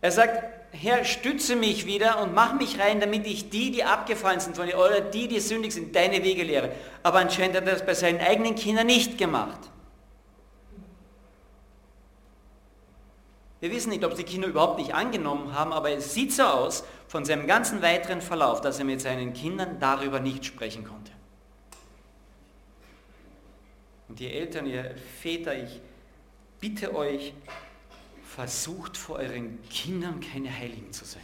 Er 0.00 0.10
sagt, 0.10 0.42
Herr, 0.72 1.04
stütze 1.04 1.54
mich 1.54 1.84
wieder 1.84 2.22
und 2.22 2.34
mach 2.34 2.54
mich 2.54 2.78
rein, 2.78 2.98
damit 3.00 3.26
ich 3.26 3.50
die, 3.50 3.70
die 3.70 3.84
abgefallen 3.84 4.40
sind 4.40 4.56
von 4.56 4.66
dir, 4.66 4.78
oder 4.78 5.02
die, 5.02 5.28
die 5.28 5.38
sündig 5.38 5.74
sind, 5.74 5.94
deine 5.94 6.24
Wege 6.24 6.44
lehre. 6.44 6.70
Aber 7.02 7.18
anscheinend 7.18 7.56
hat 7.56 7.66
er 7.66 7.74
das 7.74 7.84
bei 7.84 7.92
seinen 7.92 8.20
eigenen 8.20 8.54
Kindern 8.54 8.86
nicht 8.86 9.18
gemacht. 9.18 9.68
Wir 13.60 13.70
wissen 13.70 13.90
nicht, 13.90 14.02
ob 14.02 14.14
die 14.14 14.24
Kinder 14.24 14.48
überhaupt 14.48 14.78
nicht 14.78 14.94
angenommen 14.94 15.54
haben, 15.54 15.74
aber 15.74 15.90
es 15.90 16.14
sieht 16.14 16.32
so 16.32 16.44
aus 16.44 16.84
von 17.06 17.26
seinem 17.26 17.46
ganzen 17.46 17.82
weiteren 17.82 18.22
Verlauf, 18.22 18.62
dass 18.62 18.78
er 18.78 18.86
mit 18.86 19.02
seinen 19.02 19.34
Kindern 19.34 19.78
darüber 19.78 20.20
nicht 20.20 20.46
sprechen 20.46 20.84
konnte. 20.84 21.12
Und 24.10 24.20
ihr 24.20 24.32
Eltern, 24.32 24.66
ihr 24.66 24.96
Väter, 25.22 25.56
ich 25.56 25.80
bitte 26.58 26.96
euch, 26.96 27.32
versucht 28.24 28.96
vor 28.96 29.16
euren 29.16 29.62
Kindern 29.70 30.18
keine 30.18 30.52
Heiligen 30.52 30.92
zu 30.92 31.04
sein. 31.04 31.22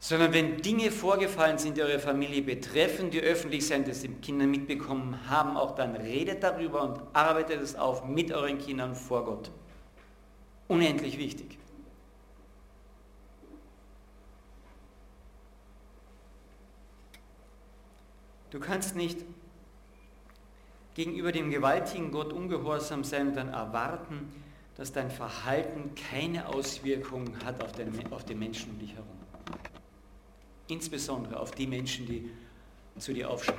Sondern 0.00 0.32
wenn 0.32 0.62
Dinge 0.62 0.90
vorgefallen 0.90 1.58
sind, 1.58 1.76
die 1.76 1.82
eure 1.82 1.98
Familie 1.98 2.40
betreffen, 2.40 3.10
die 3.10 3.20
öffentlich 3.20 3.66
sind, 3.66 3.86
dass 3.86 4.00
die 4.00 4.08
Kinder 4.08 4.46
mitbekommen 4.46 5.28
haben, 5.28 5.58
auch 5.58 5.74
dann 5.74 5.94
redet 5.94 6.42
darüber 6.42 6.82
und 6.82 7.02
arbeitet 7.12 7.60
es 7.60 7.74
auf 7.74 8.06
mit 8.06 8.32
euren 8.32 8.56
Kindern 8.58 8.96
vor 8.96 9.26
Gott. 9.26 9.50
Unendlich 10.68 11.18
wichtig. 11.18 11.58
Du 18.48 18.58
kannst 18.58 18.96
nicht 18.96 19.18
gegenüber 20.94 21.32
dem 21.32 21.50
gewaltigen 21.50 22.10
Gott 22.10 22.32
ungehorsam 22.32 23.04
sein 23.04 23.28
und 23.28 23.36
dann 23.36 23.48
erwarten, 23.48 24.32
dass 24.76 24.92
dein 24.92 25.10
Verhalten 25.10 25.94
keine 25.94 26.48
Auswirkungen 26.48 27.44
hat 27.44 27.62
auf, 27.62 27.72
den, 27.72 28.12
auf 28.12 28.24
die 28.24 28.34
Menschen 28.34 28.70
um 28.72 28.78
dich 28.78 28.92
herum. 28.92 29.06
Insbesondere 30.68 31.38
auf 31.38 31.50
die 31.52 31.66
Menschen, 31.66 32.06
die 32.06 32.30
zu 32.98 33.12
dir 33.12 33.30
aufschauen. 33.30 33.58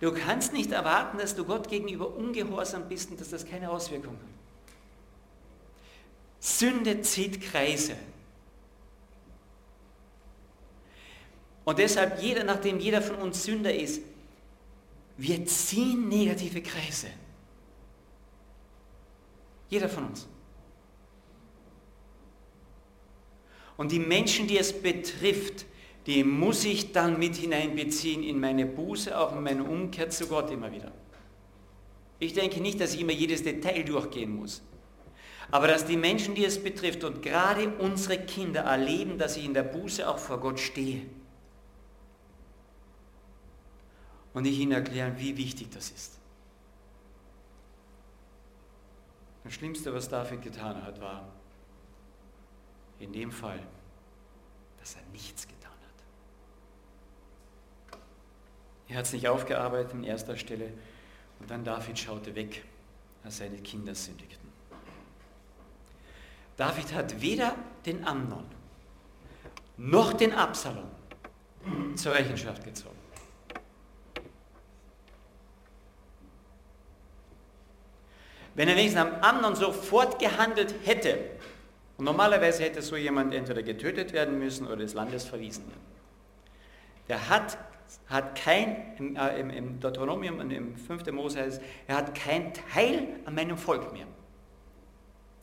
Du 0.00 0.12
kannst 0.12 0.52
nicht 0.52 0.70
erwarten, 0.70 1.18
dass 1.18 1.34
du 1.34 1.44
Gott 1.44 1.68
gegenüber 1.68 2.14
ungehorsam 2.14 2.88
bist 2.88 3.10
und 3.10 3.20
dass 3.20 3.30
das 3.30 3.44
keine 3.44 3.68
Auswirkung 3.70 4.14
hat. 4.14 4.38
Sünde 6.40 7.00
zieht 7.00 7.40
Kreise. 7.42 7.96
Und 11.64 11.78
deshalb, 11.78 12.22
jeder, 12.22 12.44
nachdem 12.44 12.78
jeder 12.78 13.02
von 13.02 13.16
uns 13.16 13.44
Sünder 13.44 13.74
ist, 13.74 14.00
wir 15.18 15.44
ziehen 15.46 16.08
negative 16.08 16.62
Kreise. 16.62 17.08
Jeder 19.68 19.88
von 19.88 20.06
uns. 20.06 20.28
Und 23.76 23.92
die 23.92 23.98
Menschen, 23.98 24.46
die 24.46 24.58
es 24.58 24.72
betrifft, 24.72 25.66
die 26.06 26.24
muss 26.24 26.64
ich 26.64 26.92
dann 26.92 27.18
mit 27.18 27.34
hineinbeziehen 27.36 28.22
in 28.22 28.40
meine 28.40 28.64
Buße, 28.64 29.16
auch 29.18 29.36
in 29.36 29.42
meine 29.42 29.64
Umkehr 29.64 30.08
zu 30.08 30.26
Gott 30.26 30.50
immer 30.50 30.72
wieder. 30.72 30.92
Ich 32.20 32.32
denke 32.32 32.60
nicht, 32.60 32.80
dass 32.80 32.94
ich 32.94 33.00
immer 33.00 33.12
jedes 33.12 33.42
Detail 33.42 33.82
durchgehen 33.84 34.34
muss. 34.34 34.62
Aber 35.50 35.66
dass 35.66 35.84
die 35.84 35.96
Menschen, 35.96 36.34
die 36.34 36.44
es 36.44 36.62
betrifft 36.62 37.04
und 37.04 37.22
gerade 37.22 37.68
unsere 37.78 38.18
Kinder 38.18 38.62
erleben, 38.62 39.18
dass 39.18 39.36
ich 39.36 39.44
in 39.44 39.54
der 39.54 39.62
Buße 39.64 40.08
auch 40.08 40.18
vor 40.18 40.38
Gott 40.38 40.60
stehe. 40.60 41.02
Und 44.38 44.44
ich 44.44 44.60
ihnen 44.60 44.70
erkläre, 44.70 45.18
wie 45.18 45.36
wichtig 45.36 45.68
das 45.70 45.90
ist. 45.90 46.16
Das 49.42 49.52
Schlimmste, 49.52 49.92
was 49.92 50.08
David 50.08 50.42
getan 50.42 50.80
hat, 50.84 51.00
war 51.00 51.26
in 53.00 53.12
dem 53.12 53.32
Fall, 53.32 53.58
dass 54.78 54.94
er 54.94 55.02
nichts 55.10 55.48
getan 55.48 55.72
hat. 55.72 57.98
Er 58.86 58.98
hat 58.98 59.06
es 59.06 59.12
nicht 59.12 59.26
aufgearbeitet 59.26 59.94
an 59.94 60.04
erster 60.04 60.36
Stelle 60.36 60.72
und 61.40 61.50
dann 61.50 61.64
David 61.64 61.98
schaute 61.98 62.36
weg, 62.36 62.62
als 63.24 63.38
seine 63.38 63.58
Kinder 63.58 63.96
sündigten. 63.96 64.52
David 66.56 66.94
hat 66.94 67.20
weder 67.20 67.56
den 67.84 68.06
Amnon 68.06 68.46
noch 69.78 70.12
den 70.12 70.32
Absalom 70.32 70.92
zur 71.96 72.14
Rechenschaft 72.14 72.62
gezogen. 72.62 72.97
Wenn 78.58 78.66
er 78.66 78.74
wenigstens 78.74 79.02
am 79.02 79.12
Amnon 79.20 79.54
sofort 79.54 80.18
gehandelt 80.18 80.74
hätte, 80.84 81.16
und 81.96 82.04
normalerweise 82.04 82.64
hätte 82.64 82.82
so 82.82 82.96
jemand 82.96 83.32
entweder 83.32 83.62
getötet 83.62 84.12
werden 84.12 84.40
müssen 84.40 84.66
oder 84.66 84.78
des 84.78 84.94
Landes 84.94 85.24
verwiesen. 85.24 85.62
Der 87.08 87.28
hat 87.28 87.56
hat 88.08 88.34
kein, 88.34 88.96
im, 88.98 89.16
äh, 89.16 89.38
im, 89.38 89.78
Deuteronomium 89.78 90.40
und 90.40 90.50
im 90.50 90.76
5. 90.76 91.06
Mose 91.12 91.40
heißt 91.40 91.58
es, 91.58 91.64
er 91.86 91.96
hat 91.98 92.14
kein 92.16 92.52
Teil 92.52 93.06
an 93.24 93.34
meinem 93.34 93.56
Volk 93.56 93.92
mehr. 93.92 94.06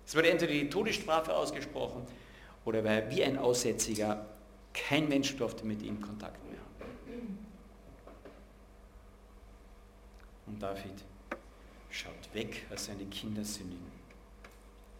Es 0.06 0.14
wurde 0.14 0.30
entweder 0.30 0.52
die 0.52 0.70
Todesstrafe 0.70 1.34
ausgesprochen 1.34 2.06
oder 2.66 2.84
war 2.84 3.10
wie 3.10 3.24
ein 3.24 3.38
Aussätziger, 3.40 4.26
kein 4.74 5.08
Mensch 5.08 5.36
durfte 5.38 5.66
mit 5.66 5.82
ihm 5.82 6.02
Kontakt 6.02 6.38
mehr 6.52 6.60
haben. 6.60 7.40
Und 10.48 10.62
David 10.62 11.15
schaut 11.96 12.34
weg, 12.34 12.66
als 12.70 12.86
seine 12.86 13.06
Kinder 13.06 13.44
sündigen. 13.44 13.92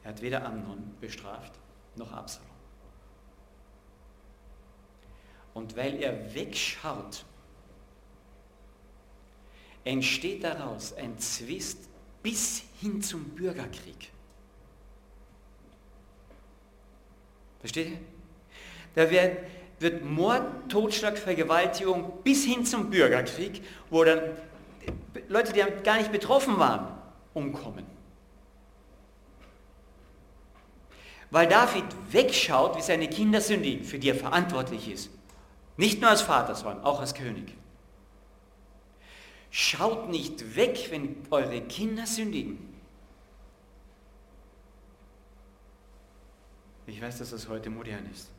Er 0.04 0.10
hat 0.10 0.22
weder 0.22 0.46
Amnon 0.46 0.96
bestraft, 1.02 1.54
noch 1.96 2.12
Absalom. 2.12 2.50
Und 5.54 5.76
weil 5.76 6.02
er 6.02 6.34
wegschaut, 6.34 7.26
entsteht 9.84 10.44
daraus 10.44 10.94
ein 10.94 11.18
Zwist 11.20 11.90
bis 12.24 12.64
hin 12.82 13.02
zum 13.02 13.24
Bürgerkrieg. 13.30 14.12
Versteht 17.60 17.90
ihr? 17.90 18.00
Da 18.96 19.10
wird, 19.10 19.38
wird 19.80 20.04
Mord, 20.04 20.70
Totschlag, 20.70 21.18
Vergewaltigung 21.18 22.24
bis 22.24 22.46
hin 22.46 22.66
zum 22.66 22.90
Bürgerkrieg, 22.90 23.62
wo 23.90 24.04
dann 24.04 24.22
Leute, 25.28 25.54
die 25.54 25.64
gar 25.84 25.98
nicht 25.98 26.12
betroffen 26.12 26.58
waren, 26.60 26.95
umkommen. 27.36 27.86
Weil 31.30 31.48
David 31.48 31.86
wegschaut, 32.12 32.78
wie 32.78 32.82
seine 32.82 33.08
Kinder 33.10 33.42
sündigen, 33.42 33.86
für 33.86 34.00
die 34.00 34.10
er 34.10 34.16
verantwortlich 34.16 34.90
ist. 34.90 35.12
Nicht 35.78 36.02
nur 36.02 36.10
als 36.10 36.22
Vater, 36.22 36.56
sondern 36.56 36.84
auch 36.84 37.00
als 37.00 37.14
König. 37.14 37.54
Schaut 39.52 40.10
nicht 40.10 40.56
weg, 40.56 40.88
wenn 40.90 41.16
eure 41.30 41.62
Kinder 41.62 42.06
sündigen. 42.06 42.74
Ich 46.88 47.02
weiß, 47.02 47.18
dass 47.20 47.32
das 47.32 47.48
heute 47.50 47.70
modern 47.70 48.06
ist. 48.12 48.30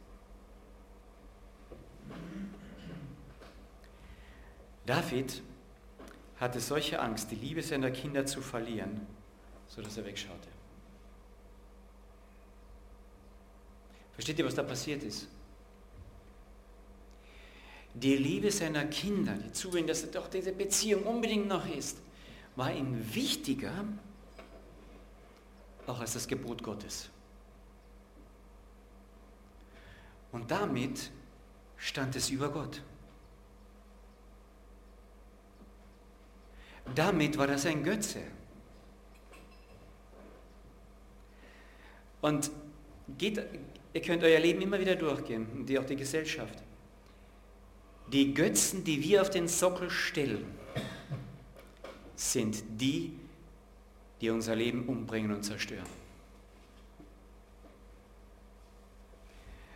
David 4.86 5.42
hatte 6.38 6.60
solche 6.60 7.00
Angst, 7.00 7.30
die 7.30 7.36
Liebe 7.36 7.62
seiner 7.62 7.90
Kinder 7.90 8.26
zu 8.26 8.40
verlieren, 8.40 9.06
sodass 9.66 9.96
er 9.96 10.04
wegschaute. 10.04 10.48
Versteht 14.12 14.38
ihr, 14.38 14.44
was 14.44 14.54
da 14.54 14.62
passiert 14.62 15.02
ist? 15.02 15.28
die 18.00 18.16
Liebe 18.16 18.50
seiner 18.50 18.84
Kinder, 18.84 19.34
die 19.34 19.52
zuwenden, 19.52 19.88
dass 19.88 20.02
er 20.02 20.10
doch 20.10 20.28
diese 20.28 20.52
Beziehung 20.52 21.04
unbedingt 21.04 21.48
noch 21.48 21.66
ist, 21.66 21.98
war 22.54 22.72
ihm 22.72 23.14
wichtiger, 23.14 23.72
auch 25.86 26.00
als 26.00 26.12
das 26.12 26.28
Gebot 26.28 26.62
Gottes. 26.62 27.08
Und 30.30 30.50
damit 30.50 31.10
stand 31.78 32.16
es 32.16 32.28
über 32.28 32.50
Gott. 32.50 32.82
Damit 36.94 37.36
war 37.36 37.46
das 37.46 37.66
ein 37.66 37.82
Götze. 37.82 38.20
Und 42.20 42.50
geht, 43.18 43.44
ihr 43.92 44.02
könnt 44.02 44.22
euer 44.22 44.40
Leben 44.40 44.60
immer 44.62 44.80
wieder 44.80 44.96
durchgehen 44.96 45.46
und 45.54 45.68
die, 45.68 45.78
auch 45.78 45.84
die 45.84 45.96
Gesellschaft 45.96 46.62
die 48.08 48.34
Götzen, 48.34 48.84
die 48.84 49.02
wir 49.02 49.22
auf 49.22 49.30
den 49.30 49.48
Sockel 49.48 49.90
stellen, 49.90 50.44
sind 52.14 52.62
die, 52.80 53.12
die 54.20 54.30
unser 54.30 54.54
Leben 54.54 54.86
umbringen 54.86 55.32
und 55.32 55.42
zerstören. 55.42 55.86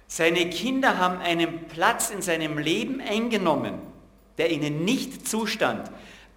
Seine 0.06 0.50
Kinder 0.50 0.98
haben 0.98 1.18
einen 1.18 1.66
Platz 1.68 2.10
in 2.10 2.22
seinem 2.22 2.58
Leben 2.58 3.00
eingenommen, 3.00 3.78
der 4.38 4.50
ihnen 4.50 4.84
nicht 4.84 5.28
zustand. 5.28 5.90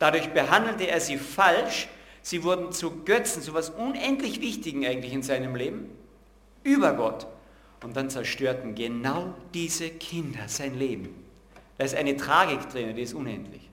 Dadurch 0.04 0.32
behandelte 0.32 0.86
er 0.86 1.00
sie 1.00 1.16
falsch. 1.16 1.88
Sie 2.22 2.44
wurden 2.44 2.74
zu 2.74 3.06
Götzen, 3.06 3.42
zu 3.42 3.52
etwas 3.52 3.70
unendlich 3.70 4.42
Wichtigen 4.42 4.86
eigentlich 4.86 5.13
in 5.13 5.24
seinem 5.24 5.56
Leben, 5.56 5.92
über 6.62 6.92
Gott. 6.92 7.26
Und 7.82 7.96
dann 7.96 8.10
zerstörten 8.10 8.76
genau 8.76 9.34
diese 9.54 9.89
Kinder 9.89 10.50
sein 10.50 10.78
Leben. 10.78 11.24
Da 11.78 11.86
ist 11.86 11.96
eine 11.96 12.18
Tragik 12.18 12.68
drin, 12.70 12.94
die 12.94 13.02
ist 13.02 13.13
unendlich. 13.13 13.70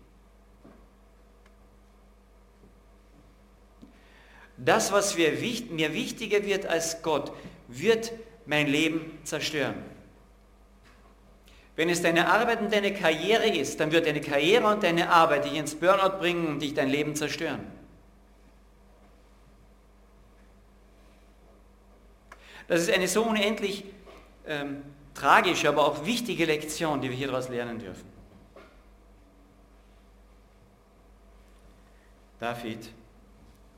Das, 4.57 4.93
was 4.93 5.17
mir 5.17 5.41
wichtiger 5.41 6.45
wird 6.45 6.65
als 6.65 7.03
Gott, 7.03 7.33
wird 7.67 8.13
mein 8.47 8.69
Leben 8.69 9.19
zerstören. 9.25 9.83
Wenn 11.81 11.89
es 11.89 12.03
deine 12.03 12.31
Arbeit 12.31 12.61
und 12.61 12.71
deine 12.71 12.93
Karriere 12.93 13.49
ist, 13.49 13.81
dann 13.81 13.91
wird 13.91 14.07
deine 14.07 14.21
Karriere 14.21 14.67
und 14.67 14.83
deine 14.83 15.09
Arbeit 15.09 15.47
dich 15.47 15.55
ins 15.55 15.75
Burnout 15.75 16.19
bringen 16.19 16.47
und 16.47 16.61
dich 16.61 16.75
dein 16.75 16.91
Leben 16.91 17.17
zerstören. 17.17 17.65
Das 22.69 22.83
ist 22.83 22.91
eine 22.93 23.09
so 23.09 23.23
unendlich 23.23 23.87
ähm, 24.47 24.83
tragische, 25.15 25.71
aber 25.71 25.87
auch 25.87 26.05
wichtige 26.05 26.45
Lektion, 26.45 27.01
die 27.01 27.09
wir 27.09 27.17
hier 27.17 27.29
daraus 27.29 27.49
lernen 27.49 27.79
dürfen. 27.79 28.05
David 32.41 32.91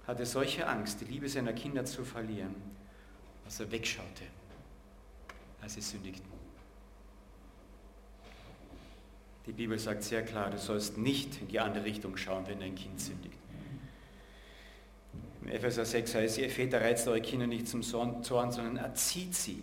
hatte 0.09 0.27
solche 0.27 0.67
Angst, 0.67 1.03
die 1.03 1.05
Liebe 1.05 1.29
seiner 1.29 1.53
Kinder 1.53 1.85
zu 1.85 2.05
verlieren, 2.05 2.57
dass 3.45 3.61
er 3.61 3.71
wegschaute, 3.71 4.25
als 5.61 5.75
sie 5.75 5.81
sündigten. 5.81 6.32
Die 9.47 9.53
Bibel 9.53 9.79
sagt 9.79 10.05
sehr 10.05 10.23
klar, 10.23 10.51
du 10.51 10.59
sollst 10.59 10.99
nicht 10.99 11.41
in 11.41 11.49
die 11.49 11.59
andere 11.59 11.85
Richtung 11.85 12.17
schauen, 12.17 12.47
wenn 12.47 12.61
dein 12.61 12.75
Kind 12.75 13.01
sündigt. 13.01 13.39
Im 15.43 15.49
Epheser 15.49 15.85
6 15.85 16.15
heißt, 16.15 16.39
ihr 16.39 16.49
Väter 16.49 16.81
reizt 16.81 17.09
eure 17.09 17.21
Kinder 17.21 17.49
nicht 17.49 17.67
zum 17.67 17.83
Zorn, 17.83 18.23
sondern 18.23 18.77
erzieht 18.77 19.35
sie 19.35 19.63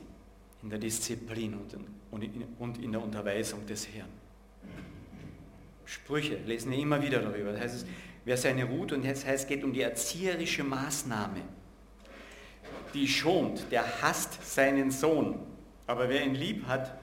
in 0.61 0.69
der 0.69 0.79
Disziplin 0.79 1.57
und 2.57 2.77
in 2.83 2.91
der 2.91 3.01
Unterweisung 3.01 3.65
des 3.65 3.87
Herrn. 3.87 4.09
Sprüche 5.85 6.35
lesen 6.45 6.71
wir 6.71 6.79
immer 6.79 7.01
wieder 7.01 7.19
darüber. 7.19 7.53
Das 7.53 7.61
heißt, 7.61 7.87
wer 8.25 8.35
seine 8.35 8.65
Ruht 8.65 8.91
und 8.91 9.05
das 9.05 9.25
heißt, 9.25 9.43
es 9.43 9.47
geht 9.47 9.63
um 9.63 9.71
die 9.71 9.81
erzieherische 9.81 10.65
Maßnahme. 10.65 11.41
Die 12.93 13.07
schont, 13.07 13.65
der 13.71 14.01
hasst 14.01 14.43
seinen 14.45 14.91
Sohn. 14.91 15.39
Aber 15.87 16.09
wer 16.09 16.25
ihn 16.25 16.35
lieb 16.35 16.67
hat, 16.67 16.99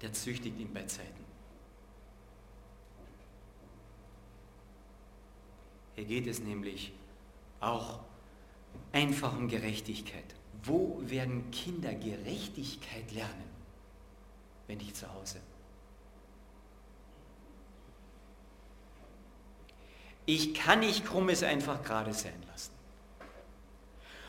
der 0.00 0.12
züchtigt 0.12 0.60
ihn 0.60 0.72
bei 0.72 0.84
Zeiten. 0.84 1.23
Hier 5.94 6.04
geht 6.04 6.26
es 6.26 6.40
nämlich 6.40 6.92
auch 7.60 8.00
einfach 8.92 9.36
um 9.36 9.48
Gerechtigkeit. 9.48 10.24
Wo 10.62 11.00
werden 11.02 11.50
Kinder 11.50 11.94
Gerechtigkeit 11.94 13.12
lernen, 13.12 13.50
wenn 14.66 14.78
nicht 14.78 14.96
zu 14.96 15.12
Hause? 15.12 15.40
Ich 20.26 20.54
kann 20.54 20.80
nicht 20.80 21.04
Krummes 21.04 21.42
einfach 21.42 21.82
gerade 21.82 22.14
sein 22.14 22.42
lassen. 22.50 22.72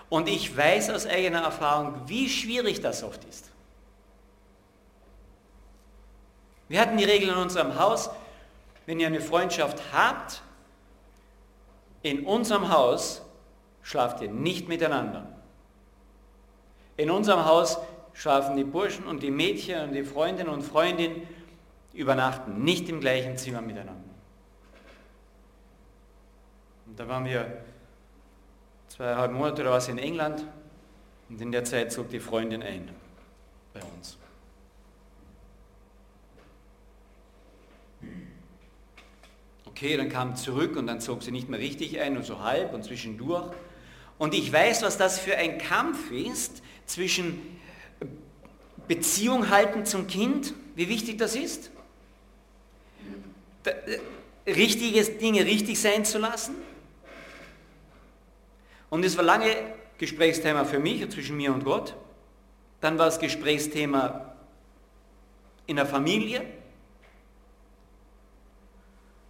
Und 0.10 0.28
ich 0.28 0.56
weiß 0.56 0.90
aus 0.90 1.06
eigener 1.06 1.42
Erfahrung, 1.42 2.08
wie 2.08 2.30
schwierig 2.30 2.82
das 2.82 3.02
oft 3.02 3.24
ist. 3.24 3.50
Wir 6.68 6.82
hatten 6.82 6.98
die 6.98 7.06
Regel 7.06 7.30
in 7.30 7.36
unserem 7.36 7.80
Haus, 7.80 8.10
wenn 8.86 9.00
ihr 9.00 9.08
eine 9.08 9.22
Freundschaft 9.22 9.82
habt, 9.94 10.42
in 12.06 12.24
unserem 12.24 12.70
Haus 12.70 13.24
schlaft 13.82 14.22
ihr 14.22 14.30
nicht 14.30 14.68
miteinander. 14.68 15.26
In 16.98 17.10
unserem 17.10 17.46
Haus 17.46 17.80
schlafen 18.14 18.56
die 18.56 18.64
Burschen 18.64 19.08
und 19.08 19.24
die 19.24 19.32
Mädchen 19.32 19.90
und 19.90 19.94
die 19.94 20.04
Freundinnen 20.04 20.50
und 20.50 20.62
Freundinnen 20.62 21.28
übernachten 21.94 22.64
nicht 22.64 22.88
im 22.90 23.00
gleichen 23.00 23.38
Zimmer 23.38 23.62
miteinander. 23.62 24.04
Und 26.86 27.00
da 27.00 27.08
waren 27.08 27.26
wir 27.26 27.64
zweieinhalb 28.90 29.32
Monate 29.32 29.64
oder 29.64 29.72
was 29.72 29.88
in 29.88 29.98
England 29.98 30.46
und 31.30 31.42
in 31.42 31.52
der 31.52 31.64
Zeit 31.64 31.92
zog 31.92 32.10
die 32.10 32.20
Freundin 32.20 32.62
ein 32.62 32.88
bei 33.74 33.82
uns. 33.82 34.16
Okay, 39.76 39.98
dann 39.98 40.08
kam 40.08 40.38
zurück 40.38 40.78
und 40.78 40.88
dann 40.88 41.02
zog 41.02 41.22
sie 41.22 41.32
nicht 41.32 41.50
mehr 41.50 41.60
richtig 41.60 42.00
ein 42.00 42.16
und 42.16 42.24
so 42.24 42.40
halb 42.40 42.74
und 42.74 42.86
zwischendurch. 42.86 43.52
Und 44.18 44.34
ich 44.34 44.54
weiß, 44.54 44.84
was 44.84 44.98
das 44.98 45.20
für 45.20 45.36
ein 45.36 45.58
Kampf 45.58 46.12
ist 46.12 46.64
zwischen 46.86 47.42
Beziehung 48.88 49.50
halten 49.50 49.86
zum 49.86 50.08
Kind, 50.08 50.54
wie 50.76 50.88
wichtig 50.88 51.18
das 51.18 51.36
ist, 51.36 51.72
äh, 53.66 54.00
richtige 54.50 55.04
Dinge 55.04 55.44
richtig 55.44 55.82
sein 55.82 56.06
zu 56.06 56.20
lassen. 56.20 56.56
Und 58.90 59.04
es 59.04 59.18
war 59.18 59.26
lange 59.26 59.54
Gesprächsthema 59.98 60.64
für 60.64 60.80
mich, 60.80 61.10
zwischen 61.10 61.36
mir 61.36 61.54
und 61.54 61.66
Gott. 61.66 61.96
Dann 62.80 62.98
war 62.98 63.08
es 63.08 63.20
Gesprächsthema 63.20 64.36
in 65.66 65.76
der 65.76 65.86
Familie. 65.86 66.46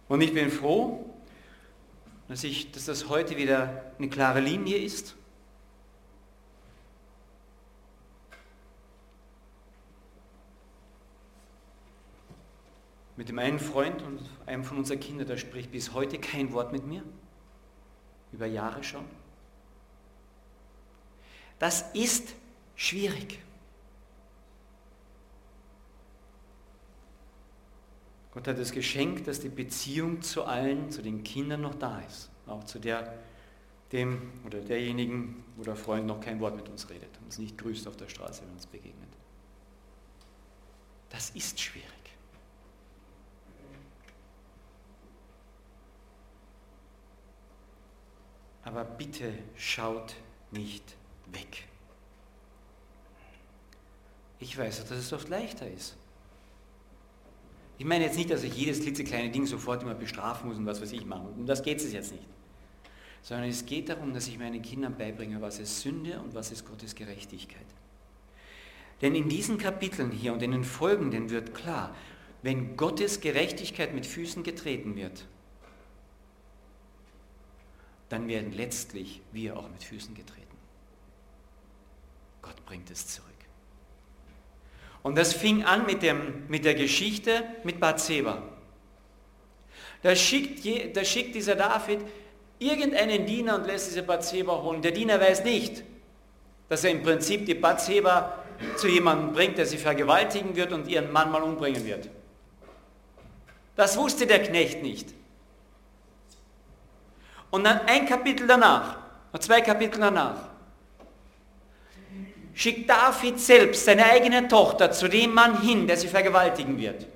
Und 0.08 0.20
ich 0.20 0.32
bin 0.32 0.50
froh, 0.50 1.10
dass, 2.28 2.44
ich, 2.44 2.70
dass 2.72 2.84
das 2.86 3.08
heute 3.08 3.36
wieder 3.36 3.92
eine 3.98 4.08
klare 4.08 4.40
Linie 4.40 4.78
ist. 4.78 5.16
Mit 13.16 13.30
dem 13.30 13.38
einen 13.38 13.58
Freund 13.58 14.02
und 14.02 14.20
einem 14.44 14.62
von 14.62 14.76
unseren 14.76 15.00
Kindern, 15.00 15.26
der 15.26 15.38
spricht 15.38 15.72
bis 15.72 15.94
heute 15.94 16.18
kein 16.18 16.52
Wort 16.52 16.72
mit 16.72 16.86
mir. 16.86 17.02
Über 18.32 18.46
Jahre 18.46 18.84
schon. 18.84 19.04
Das 21.58 21.94
ist 21.94 22.34
schwierig. 22.74 23.40
Gott 28.36 28.48
hat 28.48 28.58
es 28.58 28.72
geschenkt, 28.72 29.26
dass 29.28 29.40
die 29.40 29.48
Beziehung 29.48 30.20
zu 30.20 30.44
allen, 30.44 30.90
zu 30.90 31.00
den 31.00 31.24
Kindern 31.24 31.62
noch 31.62 31.74
da 31.74 32.00
ist. 32.00 32.28
Auch 32.46 32.64
zu 32.64 32.78
der, 32.78 33.18
dem 33.92 34.30
oder 34.44 34.60
derjenigen, 34.60 35.42
wo 35.56 35.62
der 35.62 35.74
Freund 35.74 36.06
noch 36.06 36.20
kein 36.20 36.38
Wort 36.40 36.54
mit 36.54 36.68
uns 36.68 36.90
redet 36.90 37.08
und 37.16 37.24
uns 37.24 37.38
nicht 37.38 37.56
grüßt 37.56 37.88
auf 37.88 37.96
der 37.96 38.10
Straße, 38.10 38.42
wenn 38.42 38.52
uns 38.52 38.66
begegnet. 38.66 39.08
Das 41.08 41.30
ist 41.30 41.58
schwierig. 41.58 41.86
Aber 48.64 48.84
bitte 48.84 49.32
schaut 49.56 50.14
nicht 50.50 50.94
weg. 51.32 51.66
Ich 54.40 54.58
weiß, 54.58 54.80
dass 54.86 54.98
es 54.98 55.14
oft 55.14 55.30
leichter 55.30 55.70
ist. 55.70 55.96
Ich 57.78 57.84
meine 57.84 58.04
jetzt 58.04 58.16
nicht, 58.16 58.30
dass 58.30 58.42
ich 58.42 58.54
jedes 58.54 58.80
klitzekleine 58.80 59.30
Ding 59.30 59.46
sofort 59.46 59.82
immer 59.82 59.94
bestrafen 59.94 60.48
muss 60.48 60.58
und 60.58 60.66
was 60.66 60.80
weiß 60.80 60.92
ich 60.92 61.04
machen. 61.04 61.28
Um 61.36 61.46
das 61.46 61.62
geht 61.62 61.78
es 61.78 61.92
jetzt 61.92 62.12
nicht. 62.12 62.24
Sondern 63.22 63.48
es 63.48 63.66
geht 63.66 63.88
darum, 63.88 64.14
dass 64.14 64.28
ich 64.28 64.38
meinen 64.38 64.62
Kindern 64.62 64.96
beibringe, 64.96 65.40
was 65.42 65.58
ist 65.58 65.80
Sünde 65.80 66.18
und 66.20 66.34
was 66.34 66.52
ist 66.52 66.66
Gottes 66.66 66.94
Gerechtigkeit. 66.94 67.66
Denn 69.02 69.14
in 69.14 69.28
diesen 69.28 69.58
Kapiteln 69.58 70.10
hier 70.10 70.32
und 70.32 70.42
in 70.42 70.52
den 70.52 70.64
folgenden 70.64 71.28
wird 71.28 71.54
klar, 71.54 71.94
wenn 72.42 72.76
Gottes 72.76 73.20
Gerechtigkeit 73.20 73.94
mit 73.94 74.06
Füßen 74.06 74.42
getreten 74.42 74.96
wird, 74.96 75.26
dann 78.08 78.28
werden 78.28 78.52
letztlich 78.52 79.20
wir 79.32 79.56
auch 79.56 79.68
mit 79.68 79.82
Füßen 79.82 80.14
getreten. 80.14 80.46
Gott 82.40 82.64
bringt 82.64 82.90
es 82.90 83.08
zurück. 83.08 83.35
Und 85.06 85.16
das 85.16 85.32
fing 85.32 85.62
an 85.62 85.86
mit, 85.86 86.02
dem, 86.02 86.48
mit 86.48 86.64
der 86.64 86.74
Geschichte 86.74 87.44
mit 87.62 87.78
Bathseba. 87.78 88.42
Da 90.02 90.16
schickt, 90.16 90.96
da 90.96 91.04
schickt 91.04 91.36
dieser 91.36 91.54
David 91.54 92.00
irgendeinen 92.58 93.24
Diener 93.24 93.54
und 93.54 93.68
lässt 93.68 93.86
diese 93.86 94.02
Bathseba 94.02 94.60
holen. 94.60 94.82
Der 94.82 94.90
Diener 94.90 95.20
weiß 95.20 95.44
nicht, 95.44 95.84
dass 96.68 96.82
er 96.82 96.90
im 96.90 97.04
Prinzip 97.04 97.46
die 97.46 97.54
Bathseba 97.54 98.42
zu 98.74 98.88
jemandem 98.88 99.32
bringt, 99.32 99.58
der 99.58 99.66
sie 99.66 99.78
vergewaltigen 99.78 100.56
wird 100.56 100.72
und 100.72 100.88
ihren 100.88 101.12
Mann 101.12 101.30
mal 101.30 101.44
umbringen 101.44 101.86
wird. 101.86 102.10
Das 103.76 103.96
wusste 103.96 104.26
der 104.26 104.42
Knecht 104.42 104.82
nicht. 104.82 105.14
Und 107.52 107.62
dann 107.62 107.82
ein 107.82 108.06
Kapitel 108.06 108.48
danach, 108.48 108.96
zwei 109.38 109.60
Kapitel 109.60 110.00
danach, 110.00 110.55
schickt 112.56 112.88
David 112.88 113.38
selbst 113.38 113.84
seine 113.84 114.06
eigene 114.06 114.48
Tochter 114.48 114.90
zu 114.90 115.08
dem 115.08 115.34
Mann 115.34 115.60
hin, 115.60 115.86
der 115.86 115.98
sie 115.98 116.08
vergewaltigen 116.08 116.78
wird. 116.78 117.06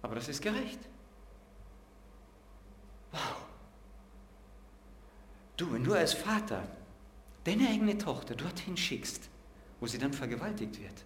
Aber 0.00 0.14
das 0.14 0.28
ist 0.28 0.40
gerecht. 0.40 0.78
Wow. 3.10 3.20
Du, 5.56 5.72
wenn 5.72 5.82
du 5.82 5.92
als 5.92 6.14
Vater 6.14 6.62
deine 7.42 7.68
eigene 7.68 7.98
Tochter 7.98 8.36
dorthin 8.36 8.76
schickst, 8.76 9.28
wo 9.80 9.88
sie 9.88 9.98
dann 9.98 10.12
vergewaltigt 10.12 10.80
wird. 10.80 11.04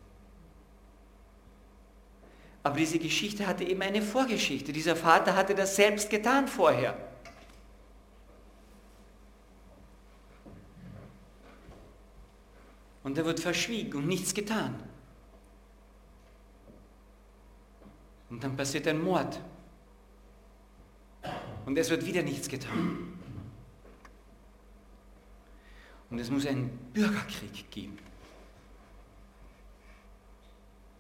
Aber 2.65 2.77
diese 2.77 2.99
Geschichte 2.99 3.47
hatte 3.47 3.65
eben 3.65 3.81
eine 3.81 4.03
Vorgeschichte. 4.03 4.75
Dieser 4.75 4.95
Vater 4.95 5.35
hatte 5.35 5.55
das 5.55 5.75
selbst 5.75 6.11
getan 6.11 6.47
vorher. 6.47 7.12
Und 13.03 13.19
er 13.19 13.25
wird 13.25 13.41
verschwiegen 13.41 13.99
und 13.99 14.07
nichts 14.07 14.33
getan. 14.33 14.81
Und 18.31 18.43
dann 18.43 18.57
passiert 18.57 18.87
ein 18.89 19.03
Mord. 19.03 19.41
Und 21.67 21.77
es 21.79 21.91
wird 21.91 22.07
wieder 22.07 22.23
nichts 22.23 22.49
getan. 22.49 23.19
Und 26.11 26.19
es 26.19 26.31
muss 26.31 26.47
einen 26.47 26.69
Bürgerkrieg 26.93 27.71
geben, 27.71 27.99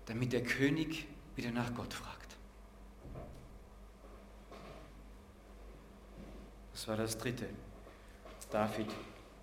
damit 0.06 0.32
der 0.32 0.42
König 0.42 1.06
wieder 1.36 1.50
nach 1.50 1.74
Gott 1.74 1.92
fragt. 1.92 2.36
Das 6.72 6.88
war 6.88 6.96
das 6.96 7.16
Dritte. 7.18 7.48
David 8.50 8.88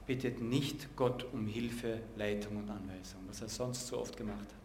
bittet 0.09 0.41
nicht 0.41 0.95
Gott 0.95 1.23
um 1.33 1.45
Hilfe, 1.45 1.99
Leitung 2.17 2.57
und 2.57 2.67
Anweisung, 2.67 3.21
was 3.27 3.43
er 3.43 3.47
sonst 3.47 3.85
so 3.85 3.99
oft 3.99 4.17
gemacht 4.17 4.39
hat. 4.39 4.55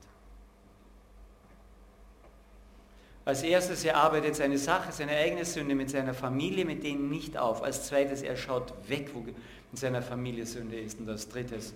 Als 3.26 3.42
erstes, 3.42 3.84
er 3.84 3.98
arbeitet 3.98 4.36
seine 4.36 4.56
Sache, 4.56 4.90
seine 4.90 5.12
eigene 5.12 5.44
Sünde 5.44 5.74
mit 5.74 5.90
seiner 5.90 6.14
Familie, 6.14 6.64
mit 6.64 6.82
denen 6.82 7.10
nicht 7.10 7.36
auf. 7.36 7.62
Als 7.62 7.86
zweites, 7.88 8.22
er 8.22 8.38
schaut 8.38 8.72
weg, 8.88 9.10
wo 9.12 9.20
in 9.20 9.34
seiner 9.74 10.00
Familie 10.00 10.46
Sünde 10.46 10.80
ist. 10.80 10.98
Und 10.98 11.10
als 11.10 11.28
drittes, 11.28 11.74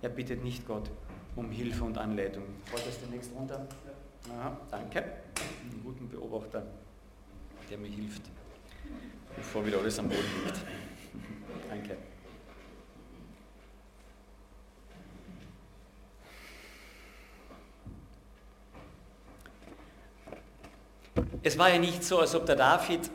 er 0.00 0.08
bittet 0.08 0.44
nicht 0.44 0.64
Gott 0.64 0.88
um 1.34 1.50
Hilfe 1.50 1.82
und 1.82 1.98
Anleitung. 1.98 2.44
Wolltest 2.70 3.00
du 3.00 3.06
demnächst 3.06 3.32
runter? 3.34 3.66
Ja. 4.28 4.32
Aha, 4.32 4.60
danke. 4.70 4.98
Einen 5.00 5.82
guten 5.82 6.08
Beobachter, 6.08 6.64
der 7.68 7.78
mir 7.78 7.88
hilft, 7.88 8.22
bevor 9.34 9.66
wieder 9.66 9.78
alles 9.78 9.98
am 9.98 10.08
Boden 10.08 10.22
liegt. 10.44 10.60
danke. 11.68 11.96
Es 21.44 21.58
war 21.58 21.70
ja 21.70 21.78
nicht 21.78 22.04
so, 22.04 22.20
als 22.20 22.34
ob 22.34 22.46
der 22.46 22.56
David 22.56 23.10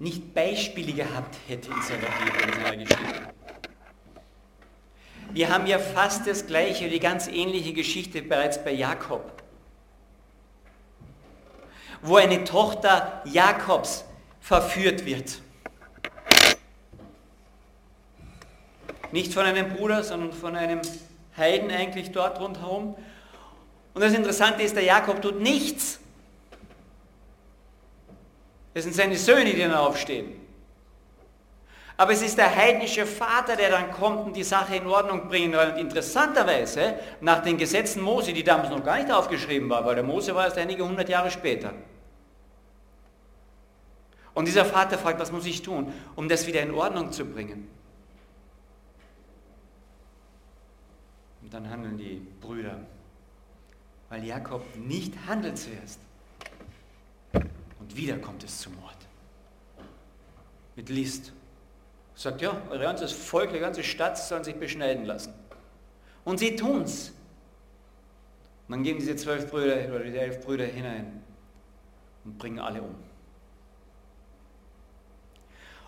nicht 0.00 0.34
Beispiele 0.34 0.92
gehabt 0.92 1.36
hätte 1.46 1.70
in 1.70 1.82
seiner 1.82 2.08
Bibel, 2.08 2.48
in 2.48 2.64
seiner 2.64 2.76
Geschichte. 2.76 3.34
Wir 5.32 5.48
haben 5.50 5.66
ja 5.66 5.78
fast 5.78 6.26
das 6.26 6.46
gleiche, 6.46 6.88
die 6.88 6.98
ganz 6.98 7.28
ähnliche 7.28 7.72
Geschichte 7.72 8.22
bereits 8.22 8.64
bei 8.64 8.72
Jakob, 8.72 9.32
wo 12.02 12.16
eine 12.16 12.42
Tochter 12.42 13.22
Jakobs 13.26 14.04
verführt 14.40 15.06
wird. 15.06 15.40
Nicht 19.12 19.32
von 19.32 19.44
einem 19.44 19.68
Bruder, 19.68 20.02
sondern 20.02 20.32
von 20.32 20.56
einem 20.56 20.80
Heiden 21.36 21.70
eigentlich 21.70 22.10
dort 22.10 22.40
rundherum. 22.40 22.96
Und 23.94 24.02
das 24.02 24.12
Interessante 24.12 24.62
ist, 24.62 24.76
der 24.76 24.84
Jakob 24.84 25.20
tut 25.20 25.40
nichts. 25.40 25.98
Es 28.72 28.84
sind 28.84 28.94
seine 28.94 29.16
Söhne, 29.16 29.52
die 29.52 29.58
dann 29.58 29.74
aufstehen. 29.74 30.40
Aber 31.96 32.12
es 32.12 32.22
ist 32.22 32.38
der 32.38 32.54
heidnische 32.54 33.04
Vater, 33.04 33.56
der 33.56 33.68
dann 33.70 33.90
kommt 33.92 34.24
und 34.24 34.34
die 34.34 34.44
Sache 34.44 34.76
in 34.76 34.86
Ordnung 34.86 35.28
bringen. 35.28 35.54
Und 35.54 35.76
interessanterweise, 35.76 36.94
nach 37.20 37.42
den 37.42 37.58
Gesetzen 37.58 38.00
Mose, 38.00 38.32
die 38.32 38.42
damals 38.42 38.70
noch 38.70 38.82
gar 38.82 38.96
nicht 38.96 39.12
aufgeschrieben 39.12 39.68
waren, 39.68 39.84
weil 39.84 39.96
der 39.96 40.04
Mose 40.04 40.34
war 40.34 40.46
erst 40.46 40.56
einige 40.56 40.82
hundert 40.82 41.10
Jahre 41.10 41.30
später. 41.30 41.74
Und 44.32 44.46
dieser 44.46 44.64
Vater 44.64 44.96
fragt, 44.96 45.20
was 45.20 45.30
muss 45.30 45.44
ich 45.44 45.60
tun, 45.60 45.92
um 46.16 46.28
das 46.28 46.46
wieder 46.46 46.62
in 46.62 46.72
Ordnung 46.72 47.12
zu 47.12 47.26
bringen? 47.26 47.68
Und 51.42 51.52
dann 51.52 51.68
handeln 51.68 51.98
die 51.98 52.26
Brüder, 52.40 52.78
weil 54.10 54.24
Jakob 54.24 54.62
nicht 54.76 55.14
handelt 55.26 55.56
zuerst. 55.56 56.00
Und 57.78 57.96
wieder 57.96 58.18
kommt 58.18 58.44
es 58.44 58.58
zum 58.58 58.74
Mord. 58.74 58.96
Mit 60.76 60.90
List. 60.90 61.32
Sagt, 62.14 62.42
ja, 62.42 62.60
eure 62.68 62.82
ganzes 62.82 63.12
Volk, 63.12 63.52
die 63.52 63.58
ganze 63.60 63.82
Stadt 63.82 64.18
sollen 64.18 64.44
sich 64.44 64.56
beschneiden 64.56 65.06
lassen. 65.06 65.32
Und 66.24 66.38
sie 66.38 66.54
tun's. 66.54 67.12
Und 68.68 68.72
dann 68.72 68.82
gehen 68.82 68.98
diese 68.98 69.16
zwölf 69.16 69.50
Brüder 69.50 69.88
oder 69.94 70.04
die 70.04 70.16
elf 70.16 70.44
Brüder 70.44 70.66
hinein 70.66 71.22
und 72.24 72.36
bringen 72.36 72.58
alle 72.58 72.82
um. 72.82 72.94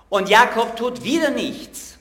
Und 0.08 0.28
Jakob 0.28 0.76
tut 0.76 1.02
wieder 1.04 1.30
nichts. 1.30 1.91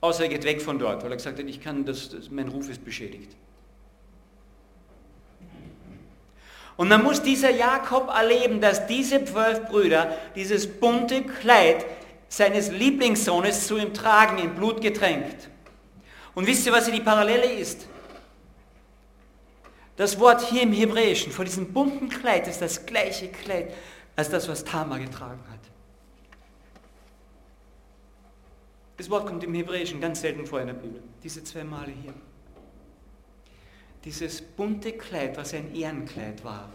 Außer 0.00 0.22
er 0.24 0.28
geht 0.28 0.44
weg 0.44 0.62
von 0.62 0.78
dort, 0.78 1.02
weil 1.02 1.10
er 1.10 1.16
gesagt 1.16 1.38
hat, 1.38 1.46
ich 1.46 1.60
kann, 1.60 1.84
das, 1.84 2.08
das 2.08 2.30
mein 2.30 2.48
Ruf 2.48 2.68
ist 2.68 2.84
beschädigt. 2.84 3.36
Und 6.76 6.88
dann 6.88 7.02
muss 7.02 7.20
dieser 7.20 7.50
Jakob 7.50 8.08
erleben, 8.08 8.62
dass 8.62 8.86
diese 8.86 9.22
zwölf 9.24 9.66
Brüder 9.66 10.16
dieses 10.34 10.66
bunte 10.66 11.22
Kleid 11.22 11.84
seines 12.28 12.70
Lieblingssohnes 12.70 13.66
zu 13.66 13.76
ihm 13.76 13.92
tragen, 13.92 14.38
in 14.38 14.54
Blut 14.54 14.80
getränkt. 14.80 15.50
Und 16.34 16.46
wisst 16.46 16.64
ihr, 16.64 16.72
was 16.72 16.86
hier 16.86 16.94
die 16.94 17.02
Parallele 17.02 17.52
ist? 17.52 17.86
Das 19.96 20.18
Wort 20.18 20.40
hier 20.48 20.62
im 20.62 20.72
Hebräischen, 20.72 21.32
vor 21.32 21.44
diesem 21.44 21.74
bunten 21.74 22.08
Kleid, 22.08 22.48
ist 22.48 22.62
das 22.62 22.86
gleiche 22.86 23.28
Kleid 23.28 23.74
als 24.16 24.30
das, 24.30 24.48
was 24.48 24.64
Tamar 24.64 25.00
getragen 25.00 25.42
hat. 25.49 25.49
Das 29.00 29.08
Wort 29.08 29.26
kommt 29.26 29.42
im 29.44 29.54
Hebräischen 29.54 29.98
ganz 29.98 30.20
selten 30.20 30.44
vor 30.44 30.60
in 30.60 30.66
der 30.66 30.74
Bibel. 30.74 31.02
Diese 31.22 31.42
zwei 31.42 31.64
Male 31.64 31.90
hier 31.90 32.12
dieses 34.04 34.42
bunte 34.42 34.92
Kleid, 34.92 35.38
was 35.38 35.54
ein 35.54 35.74
Ehrenkleid 35.74 36.44
war, 36.44 36.68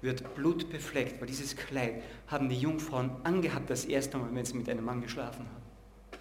wird 0.00 0.34
blutbefleckt, 0.34 1.20
weil 1.20 1.28
dieses 1.28 1.54
Kleid 1.54 2.02
haben 2.28 2.48
die 2.48 2.58
Jungfrauen 2.58 3.10
angehabt 3.22 3.68
das 3.68 3.84
erste 3.84 4.16
Mal, 4.16 4.34
wenn 4.34 4.46
sie 4.46 4.54
mit 4.54 4.66
einem 4.70 4.82
Mann 4.82 5.02
geschlafen 5.02 5.40
haben. 5.46 6.18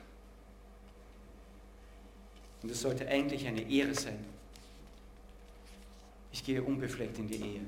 Und 2.63 2.69
es 2.69 2.81
sollte 2.81 3.07
eigentlich 3.07 3.47
eine 3.47 3.61
Ehre 3.71 3.95
sein. 3.95 4.25
Ich 6.33 6.43
gehe 6.43 6.61
unbefleckt 6.61 7.19
in 7.19 7.27
die 7.29 7.35
Ehe. 7.35 7.61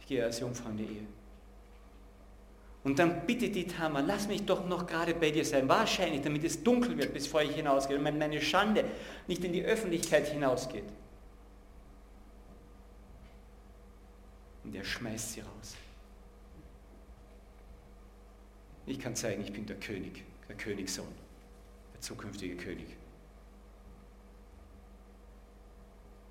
Ich 0.00 0.08
gehe 0.08 0.24
als 0.24 0.40
Jungfrau 0.40 0.70
in 0.70 0.78
die 0.78 0.82
Ehe. 0.82 1.06
Und 2.82 2.98
dann 2.98 3.26
bittet 3.26 3.54
die 3.54 3.66
Tamar, 3.66 4.02
lass 4.02 4.26
mich 4.26 4.46
doch 4.46 4.66
noch 4.66 4.86
gerade 4.86 5.14
bei 5.14 5.30
dir 5.30 5.44
sein. 5.44 5.68
Wahrscheinlich, 5.68 6.22
damit 6.22 6.44
es 6.44 6.62
dunkel 6.62 6.96
wird, 6.96 7.12
bevor 7.12 7.42
ich 7.42 7.54
hinausgehe 7.54 7.98
und 7.98 8.02
meine 8.02 8.40
Schande 8.40 8.84
nicht 9.26 9.44
in 9.44 9.52
die 9.52 9.62
Öffentlichkeit 9.62 10.28
hinausgeht. 10.28 10.84
Und 14.64 14.74
er 14.74 14.84
schmeißt 14.84 15.32
sie 15.32 15.40
raus. 15.40 15.76
Ich 18.86 18.98
kann 18.98 19.14
zeigen, 19.14 19.42
ich 19.42 19.52
bin 19.52 19.66
der 19.66 19.76
König, 19.76 20.24
der 20.48 20.56
Königssohn, 20.56 21.12
der 21.92 22.00
zukünftige 22.00 22.56
König. 22.56 22.86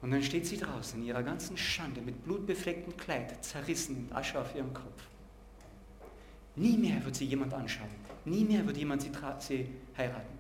Und 0.02 0.12
dann 0.12 0.24
steht 0.24 0.48
sie 0.48 0.58
draußen 0.58 1.00
in 1.00 1.08
ihrer 1.08 1.24
ganzen 1.24 1.58
Schande 1.58 2.02
mit 2.02 2.24
blutbeflecktem 2.24 2.98
Kleid, 2.98 3.44
zerrissen 3.44 3.98
und 3.98 4.16
Asche 4.16 4.40
auf 4.40 4.56
ihrem 4.56 4.74
Kopf. 4.74 5.04
Nie 6.60 6.78
mehr 6.78 7.04
wird 7.06 7.16
sie 7.16 7.24
jemand 7.24 7.54
anschauen. 7.54 7.88
Nie 8.26 8.44
mehr 8.44 8.66
wird 8.68 8.76
jemand 8.76 9.02
sie, 9.02 9.12
sie 9.40 9.70
heiraten. 9.98 10.38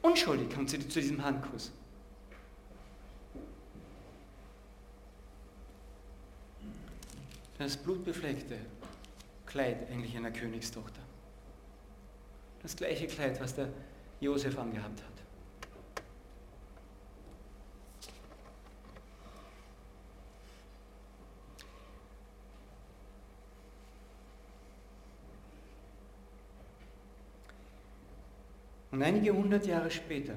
Unschuldig 0.00 0.48
kommt 0.54 0.70
sie 0.70 0.78
zu 0.78 1.00
diesem 1.00 1.24
Handkuss. 1.24 1.72
das 7.58 7.76
blutbefleckte 7.78 8.58
Kleid 9.46 9.90
eigentlich 9.90 10.16
einer 10.16 10.30
Königstochter. 10.30 11.00
Das 12.62 12.76
gleiche 12.76 13.08
Kleid, 13.08 13.40
was 13.40 13.56
der 13.56 13.70
Josef 14.20 14.56
angehabt 14.56 15.00
hat. 15.02 15.15
Und 28.96 29.02
einige 29.02 29.34
hundert 29.34 29.66
Jahre 29.66 29.90
später 29.90 30.34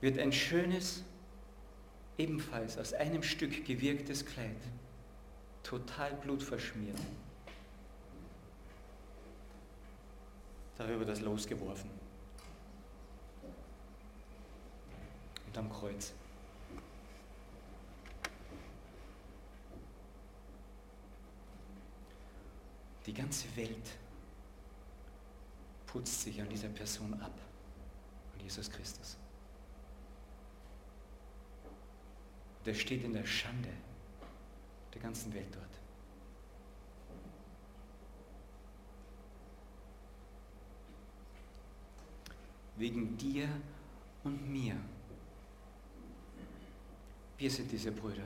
wird 0.00 0.18
ein 0.18 0.32
schönes 0.32 1.04
ebenfalls 2.18 2.76
aus 2.78 2.92
einem 2.94 3.22
Stück 3.22 3.64
gewirktes 3.64 4.26
Kleid, 4.26 4.56
total 5.62 6.12
blutverschmiert. 6.14 6.98
Darüber 10.76 11.04
das 11.04 11.20
losgeworfen. 11.20 11.88
Und 15.46 15.56
am 15.56 15.70
Kreuz. 15.70 16.12
Die 23.06 23.14
ganze 23.14 23.46
Welt 23.54 24.03
putzt 25.94 26.20
sich 26.20 26.40
an 26.42 26.48
dieser 26.50 26.68
Person 26.68 27.14
ab, 27.22 27.38
an 28.34 28.40
Jesus 28.40 28.70
Christus. 28.70 29.16
der 32.64 32.74
steht 32.74 33.04
in 33.04 33.12
der 33.12 33.26
Schande 33.26 33.68
der 34.92 35.00
ganzen 35.02 35.32
Welt 35.34 35.54
dort. 35.54 35.64
Wegen 42.76 43.16
dir 43.16 43.48
und 44.24 44.50
mir. 44.50 44.76
Wir 47.38 47.50
sind 47.50 47.70
diese 47.70 47.92
Brüder. 47.92 48.24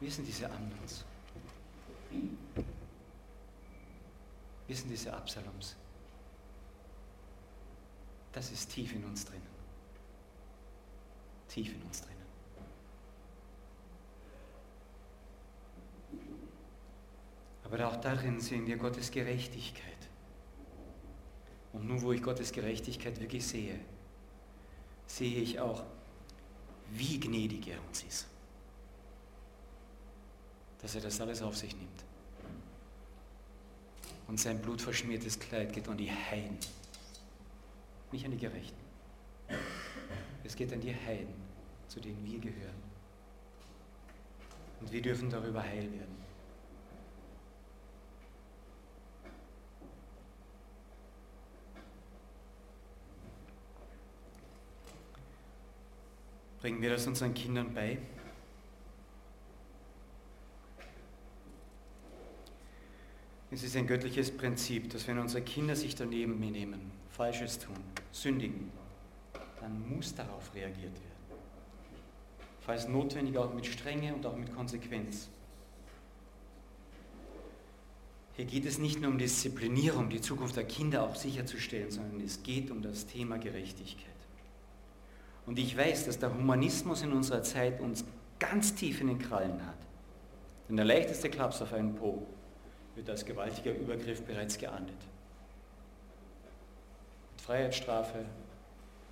Wir 0.00 0.10
sind 0.10 0.26
diese 0.26 0.50
Amnons. 0.50 1.04
Wir 4.72 4.76
sind 4.78 4.90
diese 4.90 5.12
Absaloms. 5.12 5.76
Das 8.32 8.50
ist 8.50 8.70
tief 8.70 8.94
in 8.94 9.04
uns 9.04 9.26
drin 9.26 9.42
tief 11.52 11.74
in 11.74 11.82
uns 11.82 12.00
drinnen. 12.00 12.16
Aber 17.64 17.88
auch 17.88 17.96
darin 17.96 18.40
sehen 18.40 18.66
wir 18.66 18.76
Gottes 18.76 19.10
Gerechtigkeit. 19.10 20.08
Und 21.72 21.86
nun, 21.86 22.00
wo 22.02 22.12
ich 22.12 22.22
Gottes 22.22 22.52
Gerechtigkeit 22.52 23.20
wirklich 23.20 23.46
sehe, 23.46 23.78
sehe 25.06 25.40
ich 25.40 25.60
auch, 25.60 25.84
wie 26.90 27.20
gnädig 27.20 27.68
er 27.68 27.82
uns 27.86 28.02
ist. 28.02 28.26
Dass 30.80 30.94
er 30.94 31.00
das 31.02 31.20
alles 31.20 31.42
auf 31.42 31.56
sich 31.56 31.74
nimmt. 31.76 32.04
Und 34.32 34.38
sein 34.38 34.62
blutverschmiertes 34.62 35.38
Kleid 35.38 35.74
geht 35.74 35.86
an 35.90 35.98
die 35.98 36.10
Heiden, 36.10 36.56
nicht 38.12 38.24
an 38.24 38.30
die 38.30 38.38
Gerechten. 38.38 38.80
Es 40.42 40.56
geht 40.56 40.72
an 40.72 40.80
die 40.80 40.94
Heiden, 40.94 41.34
zu 41.86 42.00
denen 42.00 42.24
wir 42.24 42.38
gehören. 42.38 42.82
Und 44.80 44.90
wir 44.90 45.02
dürfen 45.02 45.28
darüber 45.28 45.62
heil 45.62 45.82
werden. 45.92 46.16
Bringen 56.62 56.80
wir 56.80 56.88
das 56.88 57.06
unseren 57.06 57.34
Kindern 57.34 57.74
bei? 57.74 57.98
Es 63.52 63.62
ist 63.62 63.76
ein 63.76 63.86
göttliches 63.86 64.30
Prinzip, 64.34 64.88
dass 64.88 65.06
wenn 65.06 65.18
unsere 65.18 65.42
Kinder 65.42 65.76
sich 65.76 65.94
daneben 65.94 66.40
nehmen, 66.40 66.90
Falsches 67.10 67.58
tun, 67.58 67.76
sündigen, 68.10 68.72
dann 69.60 69.94
muss 69.94 70.14
darauf 70.14 70.54
reagiert 70.54 70.94
werden. 70.94 71.38
Falls 72.60 72.88
notwendig 72.88 73.36
auch 73.36 73.52
mit 73.52 73.66
Strenge 73.66 74.14
und 74.14 74.24
auch 74.24 74.36
mit 74.36 74.54
Konsequenz. 74.54 75.28
Hier 78.36 78.46
geht 78.46 78.64
es 78.64 78.78
nicht 78.78 79.02
nur 79.02 79.10
um 79.10 79.18
Disziplinierung, 79.18 80.08
die 80.08 80.22
Zukunft 80.22 80.56
der 80.56 80.64
Kinder 80.64 81.02
auch 81.02 81.14
sicherzustellen, 81.14 81.90
sondern 81.90 82.22
es 82.22 82.42
geht 82.42 82.70
um 82.70 82.80
das 82.80 83.06
Thema 83.06 83.36
Gerechtigkeit. 83.36 84.06
Und 85.44 85.58
ich 85.58 85.76
weiß, 85.76 86.06
dass 86.06 86.18
der 86.18 86.32
Humanismus 86.32 87.02
in 87.02 87.12
unserer 87.12 87.42
Zeit 87.42 87.80
uns 87.80 88.06
ganz 88.38 88.74
tief 88.74 89.02
in 89.02 89.08
den 89.08 89.18
Krallen 89.18 89.66
hat. 89.66 89.76
Denn 90.70 90.76
der 90.76 90.86
leichteste 90.86 91.28
Klaps 91.28 91.60
auf 91.60 91.74
einen 91.74 91.94
Po 91.94 92.26
wird 92.94 93.08
als 93.08 93.24
gewaltiger 93.24 93.74
Übergriff 93.74 94.22
bereits 94.22 94.58
geahndet. 94.58 94.96
Mit 97.32 97.40
Freiheitsstrafe 97.40 98.24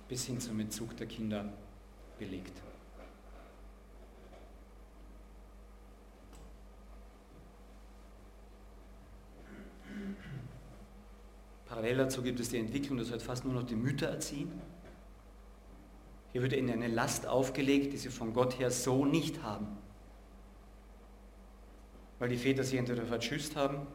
bis 0.07 0.25
hin 0.25 0.39
zum 0.39 0.59
Entzug 0.59 0.95
der 0.97 1.07
Kinder 1.07 1.45
belegt. 2.19 2.61
Parallel 11.65 11.97
dazu 11.97 12.21
gibt 12.21 12.39
es 12.41 12.49
die 12.49 12.57
Entwicklung, 12.57 12.97
dass 12.97 13.11
heute 13.11 13.23
fast 13.23 13.45
nur 13.45 13.53
noch 13.53 13.63
die 13.63 13.75
Mütter 13.75 14.07
erziehen. 14.07 14.51
Hier 16.33 16.41
wird 16.41 16.53
ihnen 16.53 16.69
eine 16.69 16.87
Last 16.87 17.25
aufgelegt, 17.25 17.93
die 17.93 17.97
sie 17.97 18.09
von 18.09 18.33
Gott 18.33 18.59
her 18.59 18.71
so 18.71 19.05
nicht 19.05 19.41
haben. 19.41 19.80
Weil 22.21 22.29
die 22.29 22.37
Väter 22.37 22.63
sich 22.63 22.77
entweder 22.77 23.03
verschüsst 23.03 23.55
haben 23.55 23.87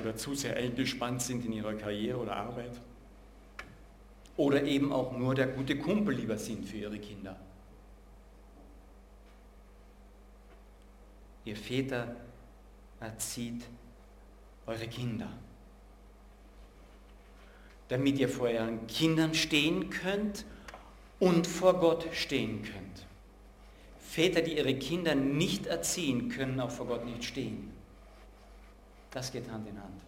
oder 0.00 0.16
zu 0.16 0.34
sehr 0.34 0.56
eingespannt 0.56 1.20
sind 1.20 1.44
in 1.44 1.52
ihrer 1.52 1.74
Karriere 1.74 2.16
oder 2.16 2.36
Arbeit. 2.36 2.80
Oder 4.38 4.64
eben 4.64 4.94
auch 4.94 5.12
nur 5.12 5.34
der 5.34 5.48
gute 5.48 5.78
Kumpel 5.78 6.14
lieber 6.14 6.38
sind 6.38 6.66
für 6.66 6.78
ihre 6.78 6.98
Kinder. 6.98 7.38
Ihr 11.44 11.54
Väter 11.54 12.16
erzieht 12.98 13.62
eure 14.64 14.88
Kinder, 14.88 15.28
damit 17.88 18.18
ihr 18.18 18.30
vor 18.30 18.48
euren 18.48 18.86
Kindern 18.86 19.34
stehen 19.34 19.90
könnt 19.90 20.46
und 21.20 21.46
vor 21.46 21.78
Gott 21.78 22.06
stehen 22.14 22.62
könnt. 22.62 23.06
Väter, 24.12 24.42
die 24.42 24.58
ihre 24.58 24.74
Kinder 24.74 25.14
nicht 25.14 25.64
erziehen, 25.64 26.28
können 26.28 26.60
auch 26.60 26.70
vor 26.70 26.86
Gott 26.86 27.06
nicht 27.06 27.24
stehen. 27.24 27.70
Das 29.10 29.32
geht 29.32 29.50
Hand 29.50 29.66
in 29.66 29.82
Hand. 29.82 30.02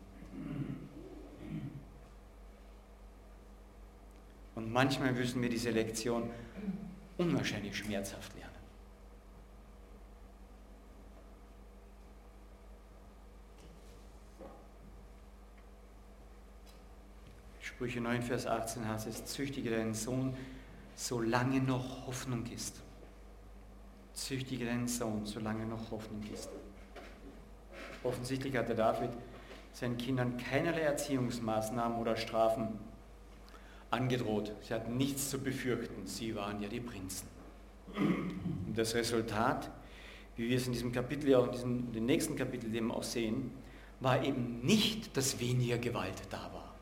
Und 4.57 4.71
manchmal 4.71 5.13
müssen 5.13 5.41
wir 5.41 5.49
diese 5.49 5.71
Lektion 5.71 6.29
unwahrscheinlich 7.17 7.75
schmerzhaft 7.79 8.35
lernen. 8.35 8.53
Sprüche 17.61 18.03
9, 18.03 18.21
Vers 18.21 18.47
18 18.47 18.87
heißt 18.87 19.07
es, 19.07 19.25
züchtige 19.25 19.71
deinen 19.71 19.95
Sohn 19.95 20.37
solange 20.95 21.61
noch 21.61 22.07
Hoffnung 22.07 22.45
ist. 22.55 22.84
Züchtige 24.15 24.65
deinen 24.65 24.89
Sohn, 24.89 25.27
solange 25.27 25.67
noch 25.67 25.91
Hoffnung 25.91 26.23
ist. 26.33 26.49
Offensichtlich 28.03 28.57
hatte 28.57 28.75
David 28.75 29.11
seinen 29.73 29.97
Kindern 29.97 30.37
keinerlei 30.37 30.81
Erziehungsmaßnahmen 30.81 31.99
oder 31.99 32.17
Strafen 32.17 32.79
angedroht. 33.91 34.53
Sie 34.63 34.73
hatten 34.73 34.97
nichts 34.97 35.31
zu 35.31 35.39
befürchten. 35.39 36.07
Sie 36.07 36.35
waren 36.35 36.61
ja 36.61 36.69
die 36.69 36.81
Prinzen. 36.81 37.29
Und 37.97 38.75
das 38.77 38.95
Resultat, 38.95 39.71
wie 40.37 40.49
wir 40.49 40.57
es 40.57 40.67
in 40.67 40.73
diesem 40.73 40.93
Kapitel, 40.93 41.29
ja 41.29 41.39
auch 41.39 41.47
in, 41.47 41.53
diesem, 41.53 41.79
in 41.79 41.93
den 41.93 42.07
nächsten 42.07 42.37
Kapitel 42.37 42.75
eben 42.75 42.91
auch 42.91 43.03
sehen, 43.03 43.51
war 44.01 44.23
eben 44.23 44.61
nicht, 44.61 45.17
dass 45.17 45.41
weniger 45.41 45.79
Gewalt 45.79 46.23
da 46.31 46.51
war. 46.53 46.74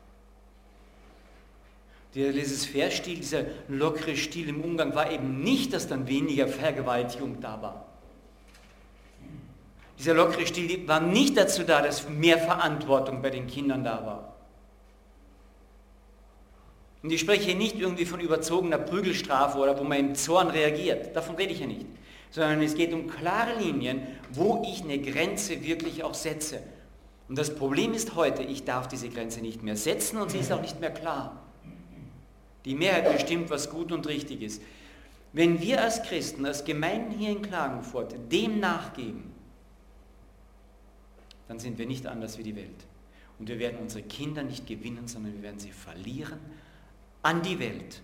Dieses 2.13 2.65
Verstil, 2.65 3.17
dieser 3.17 3.45
lockere 3.67 4.15
Stil 4.15 4.49
im 4.49 4.61
Umgang 4.61 4.93
war 4.93 5.11
eben 5.11 5.41
nicht, 5.41 5.73
dass 5.73 5.87
dann 5.87 6.07
weniger 6.07 6.47
Vergewaltigung 6.47 7.41
da 7.41 7.61
war. 7.61 7.85
Dieser 9.97 10.13
lockere 10.13 10.45
Stil 10.45 10.87
war 10.87 10.99
nicht 10.99 11.37
dazu 11.37 11.63
da, 11.63 11.81
dass 11.81 12.07
mehr 12.09 12.37
Verantwortung 12.37 13.21
bei 13.21 13.31
den 13.31 13.47
Kindern 13.47 13.83
da 13.83 14.05
war. 14.05 14.33
Und 17.01 17.11
ich 17.11 17.19
spreche 17.19 17.43
hier 17.43 17.55
nicht 17.55 17.77
irgendwie 17.77 18.05
von 18.05 18.19
überzogener 18.19 18.77
Prügelstrafe 18.77 19.57
oder 19.57 19.77
wo 19.77 19.83
man 19.83 19.99
im 19.99 20.15
Zorn 20.15 20.47
reagiert. 20.47 21.15
Davon 21.15 21.35
rede 21.35 21.51
ich 21.51 21.59
ja 21.59 21.67
nicht. 21.67 21.85
Sondern 22.31 22.61
es 22.61 22.75
geht 22.75 22.93
um 22.93 23.07
klare 23.07 23.59
Linien, 23.59 24.01
wo 24.31 24.63
ich 24.65 24.83
eine 24.83 24.99
Grenze 24.99 25.63
wirklich 25.63 26.03
auch 26.03 26.13
setze. 26.13 26.61
Und 27.27 27.37
das 27.37 27.53
Problem 27.55 27.93
ist 27.93 28.15
heute, 28.15 28.43
ich 28.43 28.63
darf 28.63 28.87
diese 28.87 29.09
Grenze 29.09 29.41
nicht 29.41 29.63
mehr 29.63 29.75
setzen 29.75 30.17
und 30.17 30.31
sie 30.31 30.39
ist 30.39 30.51
auch 30.51 30.61
nicht 30.61 30.79
mehr 30.79 30.91
klar. 30.91 31.42
Die 32.65 32.75
Mehrheit 32.75 33.11
bestimmt, 33.11 33.49
was 33.49 33.69
gut 33.69 33.91
und 33.91 34.07
richtig 34.07 34.41
ist. 34.41 34.61
Wenn 35.33 35.59
wir 35.59 35.81
als 35.81 36.03
Christen, 36.03 36.45
als 36.45 36.63
Gemeinden 36.63 37.17
hier 37.17 37.31
in 37.31 37.41
Klagenfurt 37.41 38.15
dem 38.31 38.59
nachgeben, 38.59 39.33
dann 41.47 41.59
sind 41.59 41.77
wir 41.77 41.85
nicht 41.85 42.05
anders 42.07 42.37
wie 42.37 42.43
die 42.43 42.55
Welt. 42.55 42.85
Und 43.39 43.49
wir 43.49 43.59
werden 43.59 43.79
unsere 43.79 44.03
Kinder 44.03 44.43
nicht 44.43 44.67
gewinnen, 44.67 45.07
sondern 45.07 45.33
wir 45.33 45.41
werden 45.41 45.59
sie 45.59 45.71
verlieren 45.71 46.39
an 47.23 47.41
die 47.41 47.59
Welt. 47.59 48.01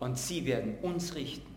Und 0.00 0.18
sie 0.18 0.46
werden 0.46 0.76
uns 0.82 1.14
richten. 1.14 1.54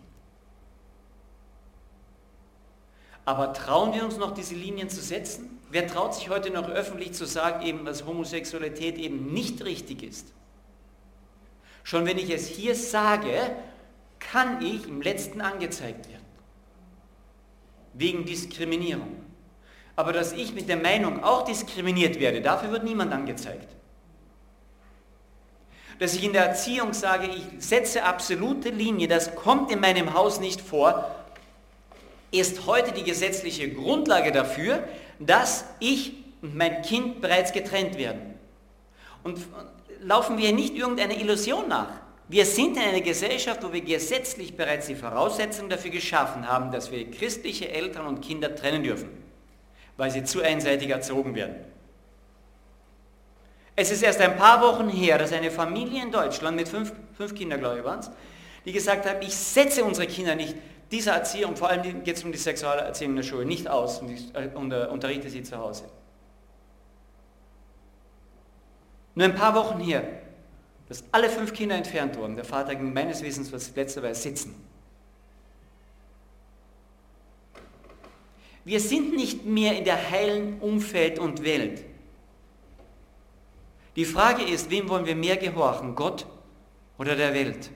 Aber 3.26 3.52
trauen 3.54 3.94
wir 3.94 4.06
uns 4.06 4.18
noch, 4.18 4.32
diese 4.32 4.56
Linien 4.56 4.90
zu 4.90 5.02
setzen? 5.02 5.60
Wer 5.70 5.88
traut 5.88 6.16
sich 6.16 6.30
heute 6.30 6.50
noch 6.50 6.70
öffentlich 6.70 7.14
zu 7.14 7.26
sagen, 7.26 7.66
eben, 7.66 7.84
dass 7.84 8.06
Homosexualität 8.06 8.98
eben 8.98 9.34
nicht 9.34 9.66
richtig 9.66 10.04
ist? 10.04 10.34
Schon 11.88 12.06
wenn 12.06 12.18
ich 12.18 12.30
es 12.30 12.50
hier 12.50 12.76
sage, 12.76 13.32
kann 14.20 14.62
ich 14.62 14.86
im 14.90 15.02
letzten 15.02 15.40
angezeigt 15.40 16.10
werden. 16.10 16.26
Wegen 17.94 18.26
Diskriminierung. 18.26 19.24
Aber 19.96 20.12
dass 20.12 20.34
ich 20.34 20.54
mit 20.54 20.68
der 20.68 20.76
Meinung 20.76 21.24
auch 21.24 21.46
diskriminiert 21.46 22.20
werde, 22.20 22.42
dafür 22.42 22.74
wird 22.74 22.84
niemand 22.84 23.14
angezeigt. 23.14 23.70
Dass 26.00 26.14
ich 26.14 26.26
in 26.26 26.34
der 26.34 26.48
Erziehung 26.48 26.92
sage, 26.92 27.28
ich 27.28 27.66
setze 27.66 28.04
absolute 28.04 28.68
Linie, 28.68 29.08
das 29.08 29.34
kommt 29.34 29.72
in 29.72 29.80
meinem 29.80 30.14
Haus 30.14 30.42
nicht 30.42 30.60
vor, 30.60 31.10
ist 32.32 32.66
heute 32.66 32.92
die 32.92 33.06
gesetzliche 33.06 33.72
Grundlage 33.72 34.34
dafür, 34.34 34.86
dass 35.20 35.64
ich 35.80 36.16
und 36.42 36.54
mein 36.54 36.82
Kind 36.82 37.22
bereits 37.22 37.54
getrennt 37.54 37.98
werden. 37.98 38.38
Und 39.24 39.40
laufen 40.02 40.38
wir 40.38 40.54
nicht 40.54 40.76
irgendeiner 40.76 41.18
Illusion 41.18 41.68
nach. 41.68 41.90
Wir 42.30 42.46
sind 42.46 42.76
in 42.76 42.84
einer 42.84 43.02
Gesellschaft, 43.02 43.64
wo 43.64 43.72
wir 43.72 43.82
gesetzlich 43.82 44.56
bereits 44.56 44.88
die 44.88 44.96
Voraussetzungen 44.96 45.70
dafür 45.70 45.92
geschaffen 45.92 46.48
haben, 46.48 46.72
dass 46.72 46.92
wir 46.92 47.10
christliche 47.10 47.72
Eltern 47.72 48.06
und 48.06 48.22
Kinder 48.22 48.54
trennen 48.54 48.84
dürfen, 48.84 49.10
weil 49.96 50.12
sie 50.12 50.24
zu 50.24 50.42
einseitig 50.42 50.90
erzogen 50.90 51.36
werden. 51.36 51.56
Es 53.76 53.92
ist 53.92 54.02
erst 54.02 54.20
ein 54.20 54.36
paar 54.36 54.62
Wochen 54.62 54.90
her, 54.90 55.18
dass 55.18 55.32
eine 55.32 55.52
Familie 55.52 56.02
in 56.02 56.12
Deutschland 56.12 56.58
mit 56.58 56.68
fünf, 56.68 56.92
fünf 57.16 57.34
Kindern, 57.36 57.60
glaube 57.60 57.78
ich, 57.78 57.84
waren 57.86 58.00
es, 58.00 58.10
die 58.66 58.74
gesagt 58.74 59.08
haben, 59.08 59.22
ich 59.22 59.36
setze 59.36 59.86
unsere 59.86 60.08
Kinder 60.08 60.36
nicht 60.36 60.56
dieser 60.92 61.14
Erziehung, 61.14 61.56
vor 61.56 61.70
allem 61.70 62.04
geht 62.04 62.18
es 62.18 62.24
um 62.24 62.32
die 62.32 62.38
Sexualerziehung 62.38 63.12
in 63.12 63.18
der 63.18 63.24
Schule, 63.24 63.46
nicht 63.46 63.68
aus 63.70 64.00
und 64.00 64.10
ich 64.10 64.34
äh, 64.36 64.50
unterrichte 64.56 65.30
sie 65.30 65.44
zu 65.44 65.58
Hause. 65.58 65.84
Nur 69.18 69.26
ein 69.26 69.34
paar 69.34 69.56
Wochen 69.56 69.80
hier, 69.80 70.08
dass 70.88 71.04
alle 71.12 71.28
fünf 71.28 71.52
Kinder 71.52 71.76
entfernt 71.76 72.16
wurden. 72.18 72.36
Der 72.36 72.46
Vater 72.46 72.76
ging 72.76 72.94
meines 72.94 73.24
Wissens 73.24 73.52
was 73.52 73.76
letzterweise 73.76 74.22
sitzen. 74.22 74.54
Wir 78.64 78.80
sind 78.80 79.16
nicht 79.16 79.44
mehr 79.44 79.76
in 79.76 79.86
der 79.86 80.12
heilen 80.12 80.60
Umfeld 80.60 81.18
und 81.18 81.44
Welt. 81.44 81.84
Die 83.96 84.06
Frage 84.06 84.44
ist, 84.44 84.70
wem 84.70 84.88
wollen 84.88 85.08
wir 85.08 85.16
mehr 85.16 85.38
gehorchen, 85.38 85.96
Gott 85.96 86.28
oder 87.00 87.16
der 87.16 87.34
Welt? 87.34 87.72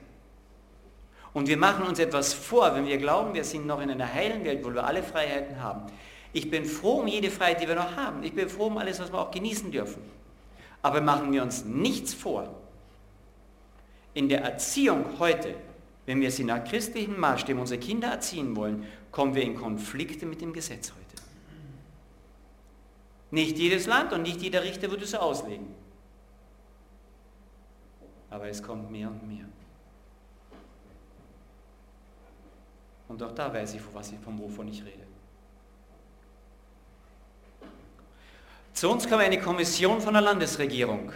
Und 1.32 1.48
wir 1.48 1.56
machen 1.56 1.84
uns 1.86 1.98
etwas 1.98 2.32
vor, 2.34 2.72
wenn 2.76 2.86
wir 2.86 2.98
glauben, 2.98 3.34
wir 3.34 3.42
sind 3.42 3.66
noch 3.66 3.80
in 3.80 3.90
einer 3.90 4.14
heilen 4.14 4.44
Welt, 4.44 4.64
wo 4.64 4.72
wir 4.72 4.84
alle 4.84 5.02
Freiheiten 5.02 5.60
haben. 5.60 5.90
Ich 6.32 6.48
bin 6.48 6.64
froh 6.66 7.00
um 7.00 7.08
jede 7.08 7.32
Freiheit, 7.32 7.60
die 7.60 7.66
wir 7.66 7.74
noch 7.74 7.96
haben. 7.96 8.22
Ich 8.22 8.32
bin 8.32 8.48
froh 8.48 8.66
um 8.66 8.78
alles, 8.78 9.00
was 9.00 9.12
wir 9.12 9.18
auch 9.18 9.32
genießen 9.32 9.72
dürfen. 9.72 10.21
Aber 10.82 11.00
machen 11.00 11.32
wir 11.32 11.42
uns 11.42 11.64
nichts 11.64 12.12
vor. 12.12 12.60
In 14.14 14.28
der 14.28 14.42
Erziehung 14.42 15.18
heute, 15.18 15.54
wenn 16.06 16.20
wir 16.20 16.30
sie 16.30 16.44
nach 16.44 16.64
christlichen 16.64 17.18
Maßstäben 17.18 17.60
unsere 17.60 17.80
Kinder 17.80 18.08
erziehen 18.08 18.54
wollen, 18.56 18.84
kommen 19.12 19.34
wir 19.34 19.42
in 19.42 19.54
Konflikte 19.54 20.26
mit 20.26 20.40
dem 20.40 20.52
Gesetz 20.52 20.90
heute. 20.90 21.22
Nicht 23.30 23.56
jedes 23.56 23.86
Land 23.86 24.12
und 24.12 24.22
nicht 24.22 24.42
jeder 24.42 24.62
Richter 24.62 24.90
würde 24.90 25.04
es 25.04 25.14
auslegen. 25.14 25.74
Aber 28.28 28.48
es 28.48 28.62
kommt 28.62 28.90
mehr 28.90 29.08
und 29.08 29.26
mehr. 29.26 29.46
Und 33.08 33.22
auch 33.22 33.32
da 33.32 33.52
weiß 33.52 33.74
ich, 33.74 33.80
von 33.80 34.38
wovon 34.38 34.68
ich 34.68 34.82
rede. 34.82 35.11
Zu 38.72 38.90
uns 38.90 39.08
kam 39.08 39.20
eine 39.20 39.38
Kommission 39.38 40.00
von 40.00 40.14
der 40.14 40.22
Landesregierung. 40.22 41.12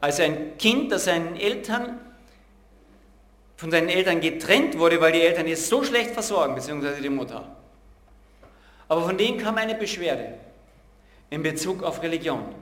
Als 0.00 0.20
ein 0.20 0.58
Kind, 0.58 0.90
das 0.92 1.04
seinen 1.04 1.36
Eltern, 1.36 1.98
von 3.56 3.70
seinen 3.70 3.88
Eltern 3.88 4.20
getrennt 4.20 4.78
wurde, 4.78 5.00
weil 5.00 5.12
die 5.12 5.22
Eltern 5.22 5.46
es 5.46 5.68
so 5.68 5.84
schlecht 5.84 6.10
versorgen, 6.10 6.54
beziehungsweise 6.54 7.00
die 7.00 7.08
Mutter. 7.08 7.56
Aber 8.88 9.02
von 9.04 9.16
denen 9.16 9.38
kam 9.38 9.56
eine 9.56 9.74
Beschwerde 9.74 10.38
in 11.30 11.42
Bezug 11.42 11.82
auf 11.82 12.02
Religion. 12.02 12.54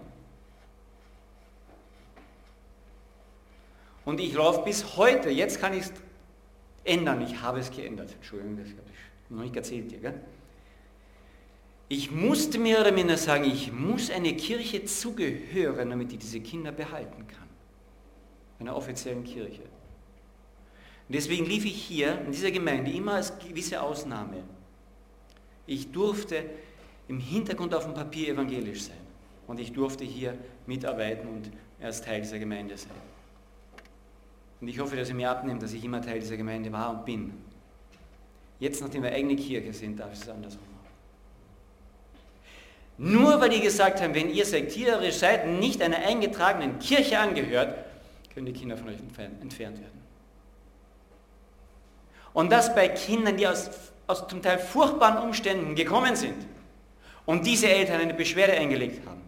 Und 4.04 4.20
ich 4.20 4.32
laufe 4.34 4.62
bis 4.62 4.96
heute, 4.96 5.30
jetzt 5.30 5.60
kann 5.60 5.74
ich 5.74 5.84
es 5.84 5.92
ändern, 6.84 7.22
ich 7.22 7.40
habe 7.40 7.60
es 7.60 7.70
geändert. 7.70 8.12
Entschuldigung, 8.12 8.56
das 8.56 8.68
habe 8.68 8.82
ich 8.86 9.30
noch 9.30 9.42
nicht 9.42 9.56
erzählt 9.56 9.90
dir. 9.90 9.98
Gell? 9.98 10.20
Ich 11.93 12.11
musste 12.11 12.59
mir 12.59 12.80
oder 12.80 12.90
minder 12.90 13.18
sagen, 13.18 13.45
ich 13.45 13.70
muss 13.70 14.11
eine 14.11 14.34
Kirche 14.34 14.82
zugehören, 14.86 15.90
damit 15.90 16.11
ich 16.11 16.20
diese 16.20 16.40
Kinder 16.40 16.72
behalten 16.72 17.26
kann. 17.26 17.47
Einer 18.61 18.74
offiziellen 18.74 19.24
Kirche. 19.24 19.61
Und 19.61 21.14
deswegen 21.14 21.45
lief 21.45 21.66
ich 21.66 21.74
hier 21.74 22.18
in 22.24 22.32
dieser 22.32 22.51
Gemeinde 22.51 22.90
immer 22.90 23.16
als 23.16 23.38
gewisse 23.38 23.82
Ausnahme. 23.82 24.43
Ich 25.66 25.93
durfte 25.93 26.43
im 27.09 27.20
Hintergrund 27.20 27.74
auf 27.74 27.84
dem 27.84 27.93
Papier 27.93 28.30
evangelisch 28.30 28.84
sein. 28.84 28.97
Und 29.47 29.61
ich 29.61 29.74
durfte 29.74 30.03
hier 30.03 30.38
mitarbeiten 30.66 31.28
und 31.28 31.51
erst 31.78 32.07
Teil 32.07 32.22
dieser 32.22 32.38
Gemeinde 32.38 32.74
sein. 32.78 32.90
Und 34.62 34.68
ich 34.68 34.78
hoffe, 34.78 34.97
dass 34.97 35.11
ihr 35.11 35.14
mir 35.14 35.30
abnimmt, 35.30 35.62
dass 35.62 35.74
ich 35.74 35.84
immer 35.84 36.01
Teil 36.01 36.20
dieser 36.20 36.38
Gemeinde 36.38 36.72
war 36.72 36.88
und 36.88 37.05
bin. 37.05 37.34
Jetzt, 38.61 38.80
nachdem 38.80 39.03
wir 39.03 39.12
eigene 39.12 39.36
Kirche 39.36 39.74
sind, 39.74 40.01
darf 40.01 40.14
ich 40.14 40.20
es 40.20 40.28
andersrum. 40.30 40.71
Nur 42.99 43.40
weil 43.40 43.51
die 43.51 43.61
gesagt 43.61 44.01
haben, 44.01 44.14
wenn 44.14 44.30
ihr 44.30 44.45
sektiererisch 44.45 45.16
seid 45.16 45.47
nicht 45.47 45.82
einer 45.82 45.99
eingetragenen 45.99 46.78
Kirche 46.78 47.18
angehört, 47.18 47.74
können 48.32 48.47
die 48.47 48.53
Kinder 48.53 48.76
von 48.76 48.88
euch 48.88 48.99
entfernt 49.40 49.80
werden. 49.80 50.03
Und 52.32 52.51
das 52.51 52.74
bei 52.74 52.88
Kindern, 52.88 53.36
die 53.36 53.47
aus, 53.47 53.70
aus 54.07 54.26
zum 54.28 54.43
Teil 54.43 54.59
furchtbaren 54.59 55.18
Umständen 55.18 55.74
gekommen 55.74 56.16
sind 56.16 56.47
und 57.26 57.47
diese 57.47 57.68
Eltern 57.68 58.01
eine 58.01 58.14
Beschwerde 58.14 58.55
eingelegt 58.55 59.07
haben. 59.07 59.20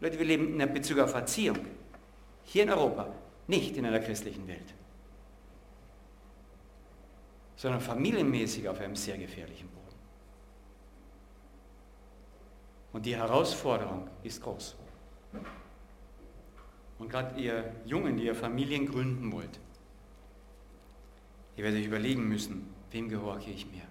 Leute, 0.00 0.18
wir 0.18 0.26
leben 0.26 0.60
in 0.60 0.72
Bezug 0.72 0.98
auf 0.98 1.14
Erziehung. 1.14 1.58
Hier 2.44 2.64
in 2.64 2.70
Europa, 2.70 3.08
nicht 3.46 3.76
in 3.76 3.86
einer 3.86 4.00
christlichen 4.00 4.46
Welt, 4.46 4.74
sondern 7.56 7.80
familienmäßig 7.80 8.68
auf 8.68 8.80
einem 8.80 8.96
sehr 8.96 9.16
gefährlichen 9.16 9.68
Boden. 9.68 9.83
Und 12.94 13.04
die 13.04 13.16
Herausforderung 13.16 14.08
ist 14.22 14.40
groß. 14.40 14.76
Und 17.00 17.08
gerade 17.10 17.38
ihr 17.40 17.74
Jungen, 17.84 18.16
die 18.16 18.26
ihr 18.26 18.36
Familien 18.36 18.86
gründen 18.86 19.32
wollt, 19.32 19.58
ihr 21.56 21.64
werdet 21.64 21.80
euch 21.80 21.86
überlegen 21.86 22.28
müssen, 22.28 22.72
wem 22.92 23.08
gehorche 23.08 23.50
ich 23.50 23.66
mir? 23.66 23.82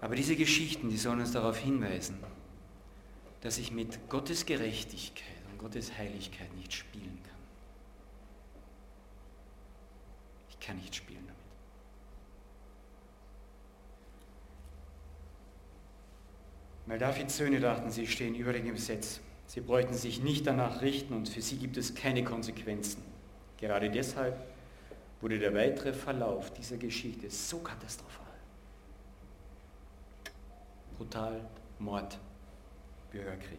Aber 0.00 0.14
diese 0.14 0.36
Geschichten, 0.36 0.90
die 0.90 0.98
sollen 0.98 1.18
uns 1.18 1.32
darauf 1.32 1.56
hinweisen, 1.56 2.18
dass 3.40 3.58
ich 3.58 3.72
mit 3.72 4.08
Gottes 4.08 4.46
Gerechtigkeit 4.46 5.42
und 5.50 5.58
Gottes 5.58 5.98
Heiligkeit 5.98 6.54
nicht 6.54 6.72
spielen 6.72 7.18
kann. 7.24 7.38
Ich 10.50 10.60
kann 10.60 10.76
nicht 10.76 10.94
spielen 10.94 11.26
damit. 11.26 11.43
Weil 16.86 16.98
Davids 16.98 17.36
Söhne 17.36 17.60
dachten, 17.60 17.90
sie 17.90 18.06
stehen 18.06 18.34
über 18.34 18.52
dem 18.52 18.72
Gesetz. 18.72 19.20
Sie 19.46 19.60
bräuchten 19.60 19.94
sich 19.94 20.22
nicht 20.22 20.46
danach 20.46 20.82
richten 20.82 21.14
und 21.14 21.28
für 21.28 21.40
sie 21.40 21.56
gibt 21.56 21.76
es 21.76 21.94
keine 21.94 22.24
Konsequenzen. 22.24 23.02
Gerade 23.58 23.90
deshalb 23.90 24.36
wurde 25.20 25.38
der 25.38 25.54
weitere 25.54 25.92
Verlauf 25.92 26.52
dieser 26.52 26.76
Geschichte 26.76 27.30
so 27.30 27.58
katastrophal. 27.58 28.24
Brutal, 30.98 31.40
Mord, 31.78 32.18
Bürgerkrieg. 33.10 33.58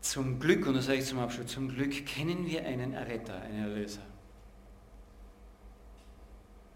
Zum 0.00 0.40
Glück, 0.40 0.66
und 0.66 0.74
das 0.74 0.86
sage 0.86 0.98
ich 0.98 1.04
zum 1.04 1.18
Abschluss, 1.18 1.48
zum 1.48 1.68
Glück 1.68 2.06
kennen 2.06 2.46
wir 2.46 2.64
einen 2.64 2.94
Erretter, 2.94 3.40
einen 3.42 3.64
Erlöser, 3.64 4.00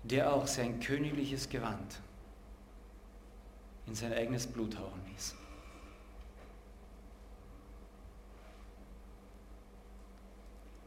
der 0.03 0.33
auch 0.33 0.47
sein 0.47 0.79
königliches 0.79 1.49
Gewand 1.49 2.01
in 3.87 3.95
sein 3.95 4.13
eigenes 4.13 4.47
Blut 4.47 4.79
hauen 4.79 5.01
ließ. 5.13 5.35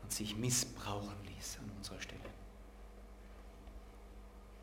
Und 0.04 0.12
sich 0.12 0.36
missbrauchen 0.36 1.16
ließ 1.36 1.60
an 1.60 1.72
unserer 1.78 2.02
Stelle. 2.02 2.22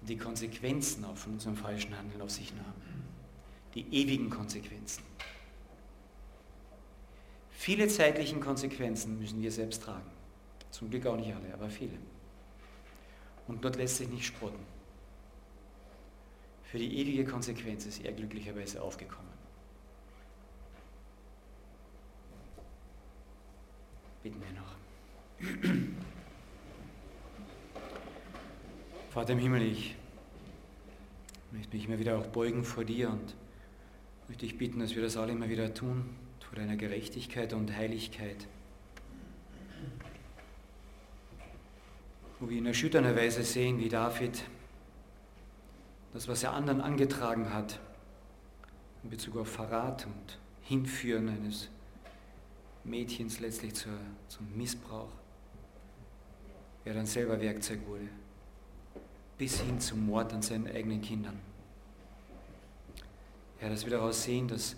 Und 0.00 0.08
die 0.08 0.18
Konsequenzen 0.18 1.04
auch 1.04 1.16
von 1.16 1.34
unserem 1.34 1.56
falschen 1.56 1.96
Handeln 1.96 2.20
auf 2.22 2.30
sich 2.30 2.52
nahm. 2.54 2.74
Die 3.74 3.86
ewigen 3.94 4.30
Konsequenzen. 4.30 5.02
Viele 7.50 7.88
zeitlichen 7.88 8.40
Konsequenzen 8.40 9.18
müssen 9.18 9.42
wir 9.42 9.50
selbst 9.50 9.82
tragen. 9.82 10.10
Zum 10.70 10.90
Glück 10.90 11.06
auch 11.06 11.16
nicht 11.16 11.34
alle, 11.34 11.54
aber 11.54 11.70
viele. 11.70 11.98
Und 13.46 13.64
dort 13.64 13.76
lässt 13.76 13.96
sich 13.96 14.08
nicht 14.08 14.26
spotten. 14.26 14.73
Für 16.74 16.80
die 16.80 16.98
ewige 16.98 17.24
Konsequenz 17.24 17.86
ist 17.86 18.04
er 18.04 18.10
glücklicherweise 18.10 18.82
aufgekommen. 18.82 19.30
Bitten 24.24 24.42
wir 24.42 24.50
noch. 24.60 24.74
Vater 29.10 29.34
im 29.34 29.38
Himmel, 29.38 29.62
ich 29.62 29.94
möchte 31.52 31.76
mich 31.76 31.86
immer 31.86 32.00
wieder 32.00 32.18
auch 32.18 32.26
beugen 32.26 32.64
vor 32.64 32.82
dir 32.84 33.10
und 33.10 33.36
möchte 34.26 34.44
dich 34.44 34.58
bitten, 34.58 34.80
dass 34.80 34.96
wir 34.96 35.02
das 35.02 35.16
alle 35.16 35.30
immer 35.30 35.48
wieder 35.48 35.72
tun, 35.72 36.16
vor 36.40 36.56
deiner 36.56 36.74
Gerechtigkeit 36.74 37.52
und 37.52 37.72
Heiligkeit. 37.76 38.48
Wo 42.40 42.50
wir 42.50 42.58
in 42.58 42.66
erschütternder 42.66 43.14
Weise 43.14 43.44
sehen, 43.44 43.78
wie 43.78 43.88
David 43.88 44.42
das, 46.14 46.28
was 46.28 46.44
er 46.44 46.52
anderen 46.52 46.80
angetragen 46.80 47.52
hat, 47.52 47.80
in 49.02 49.10
Bezug 49.10 49.36
auf 49.36 49.48
Verrat 49.48 50.06
und 50.06 50.38
Hinführen 50.62 51.28
eines 51.28 51.68
Mädchens 52.84 53.40
letztlich 53.40 53.74
zur, 53.74 53.92
zum 54.28 54.56
Missbrauch, 54.56 55.10
er 56.84 56.94
dann 56.94 57.06
selber 57.06 57.40
Werkzeug 57.40 57.80
wurde, 57.86 58.08
bis 59.36 59.60
hin 59.60 59.80
zum 59.80 60.06
Mord 60.06 60.32
an 60.32 60.40
seinen 60.40 60.68
eigenen 60.68 61.02
Kindern. 61.02 61.38
Herr, 63.58 63.70
dass 63.70 63.84
wir 63.84 63.90
daraus 63.90 64.22
sehen, 64.22 64.46
dass, 64.46 64.76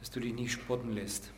dass 0.00 0.10
du 0.10 0.20
dich 0.20 0.34
nicht 0.34 0.52
spotten 0.52 0.92
lässt. 0.92 1.32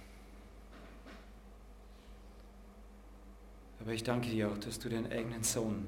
Aber 3.80 3.93
ich 3.93 4.03
danke 4.03 4.30
dir 4.30 4.51
auch, 4.51 4.59
dass 4.59 4.78
du 4.80 4.89
deinen 4.89 5.12
eigenen 5.12 5.45
Sohn 5.45 5.87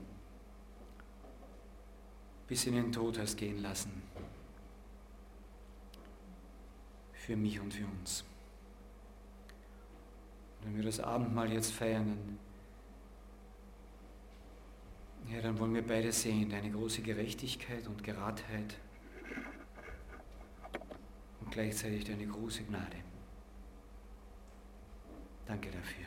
bis 2.48 2.66
in 2.66 2.74
den 2.74 2.92
Tod 2.92 3.18
hast 3.18 3.36
gehen 3.36 3.60
lassen. 3.62 4.02
Für 7.12 7.36
mich 7.36 7.60
und 7.60 7.74
für 7.74 7.86
uns. 7.86 8.24
Und 10.60 10.68
wenn 10.68 10.76
wir 10.76 10.84
das 10.84 11.00
Abendmahl 11.00 11.52
jetzt 11.52 11.72
feiern, 11.72 12.06
dann, 15.24 15.34
ja, 15.34 15.40
dann 15.40 15.58
wollen 15.58 15.74
wir 15.74 15.86
beide 15.86 16.12
sehen, 16.12 16.48
deine 16.48 16.70
große 16.70 17.02
Gerechtigkeit 17.02 17.86
und 17.88 18.04
Geradheit 18.04 18.76
und 21.40 21.50
gleichzeitig 21.50 22.04
deine 22.04 22.26
große 22.26 22.62
Gnade. 22.62 22.98
Danke 25.46 25.70
dafür. 25.70 26.06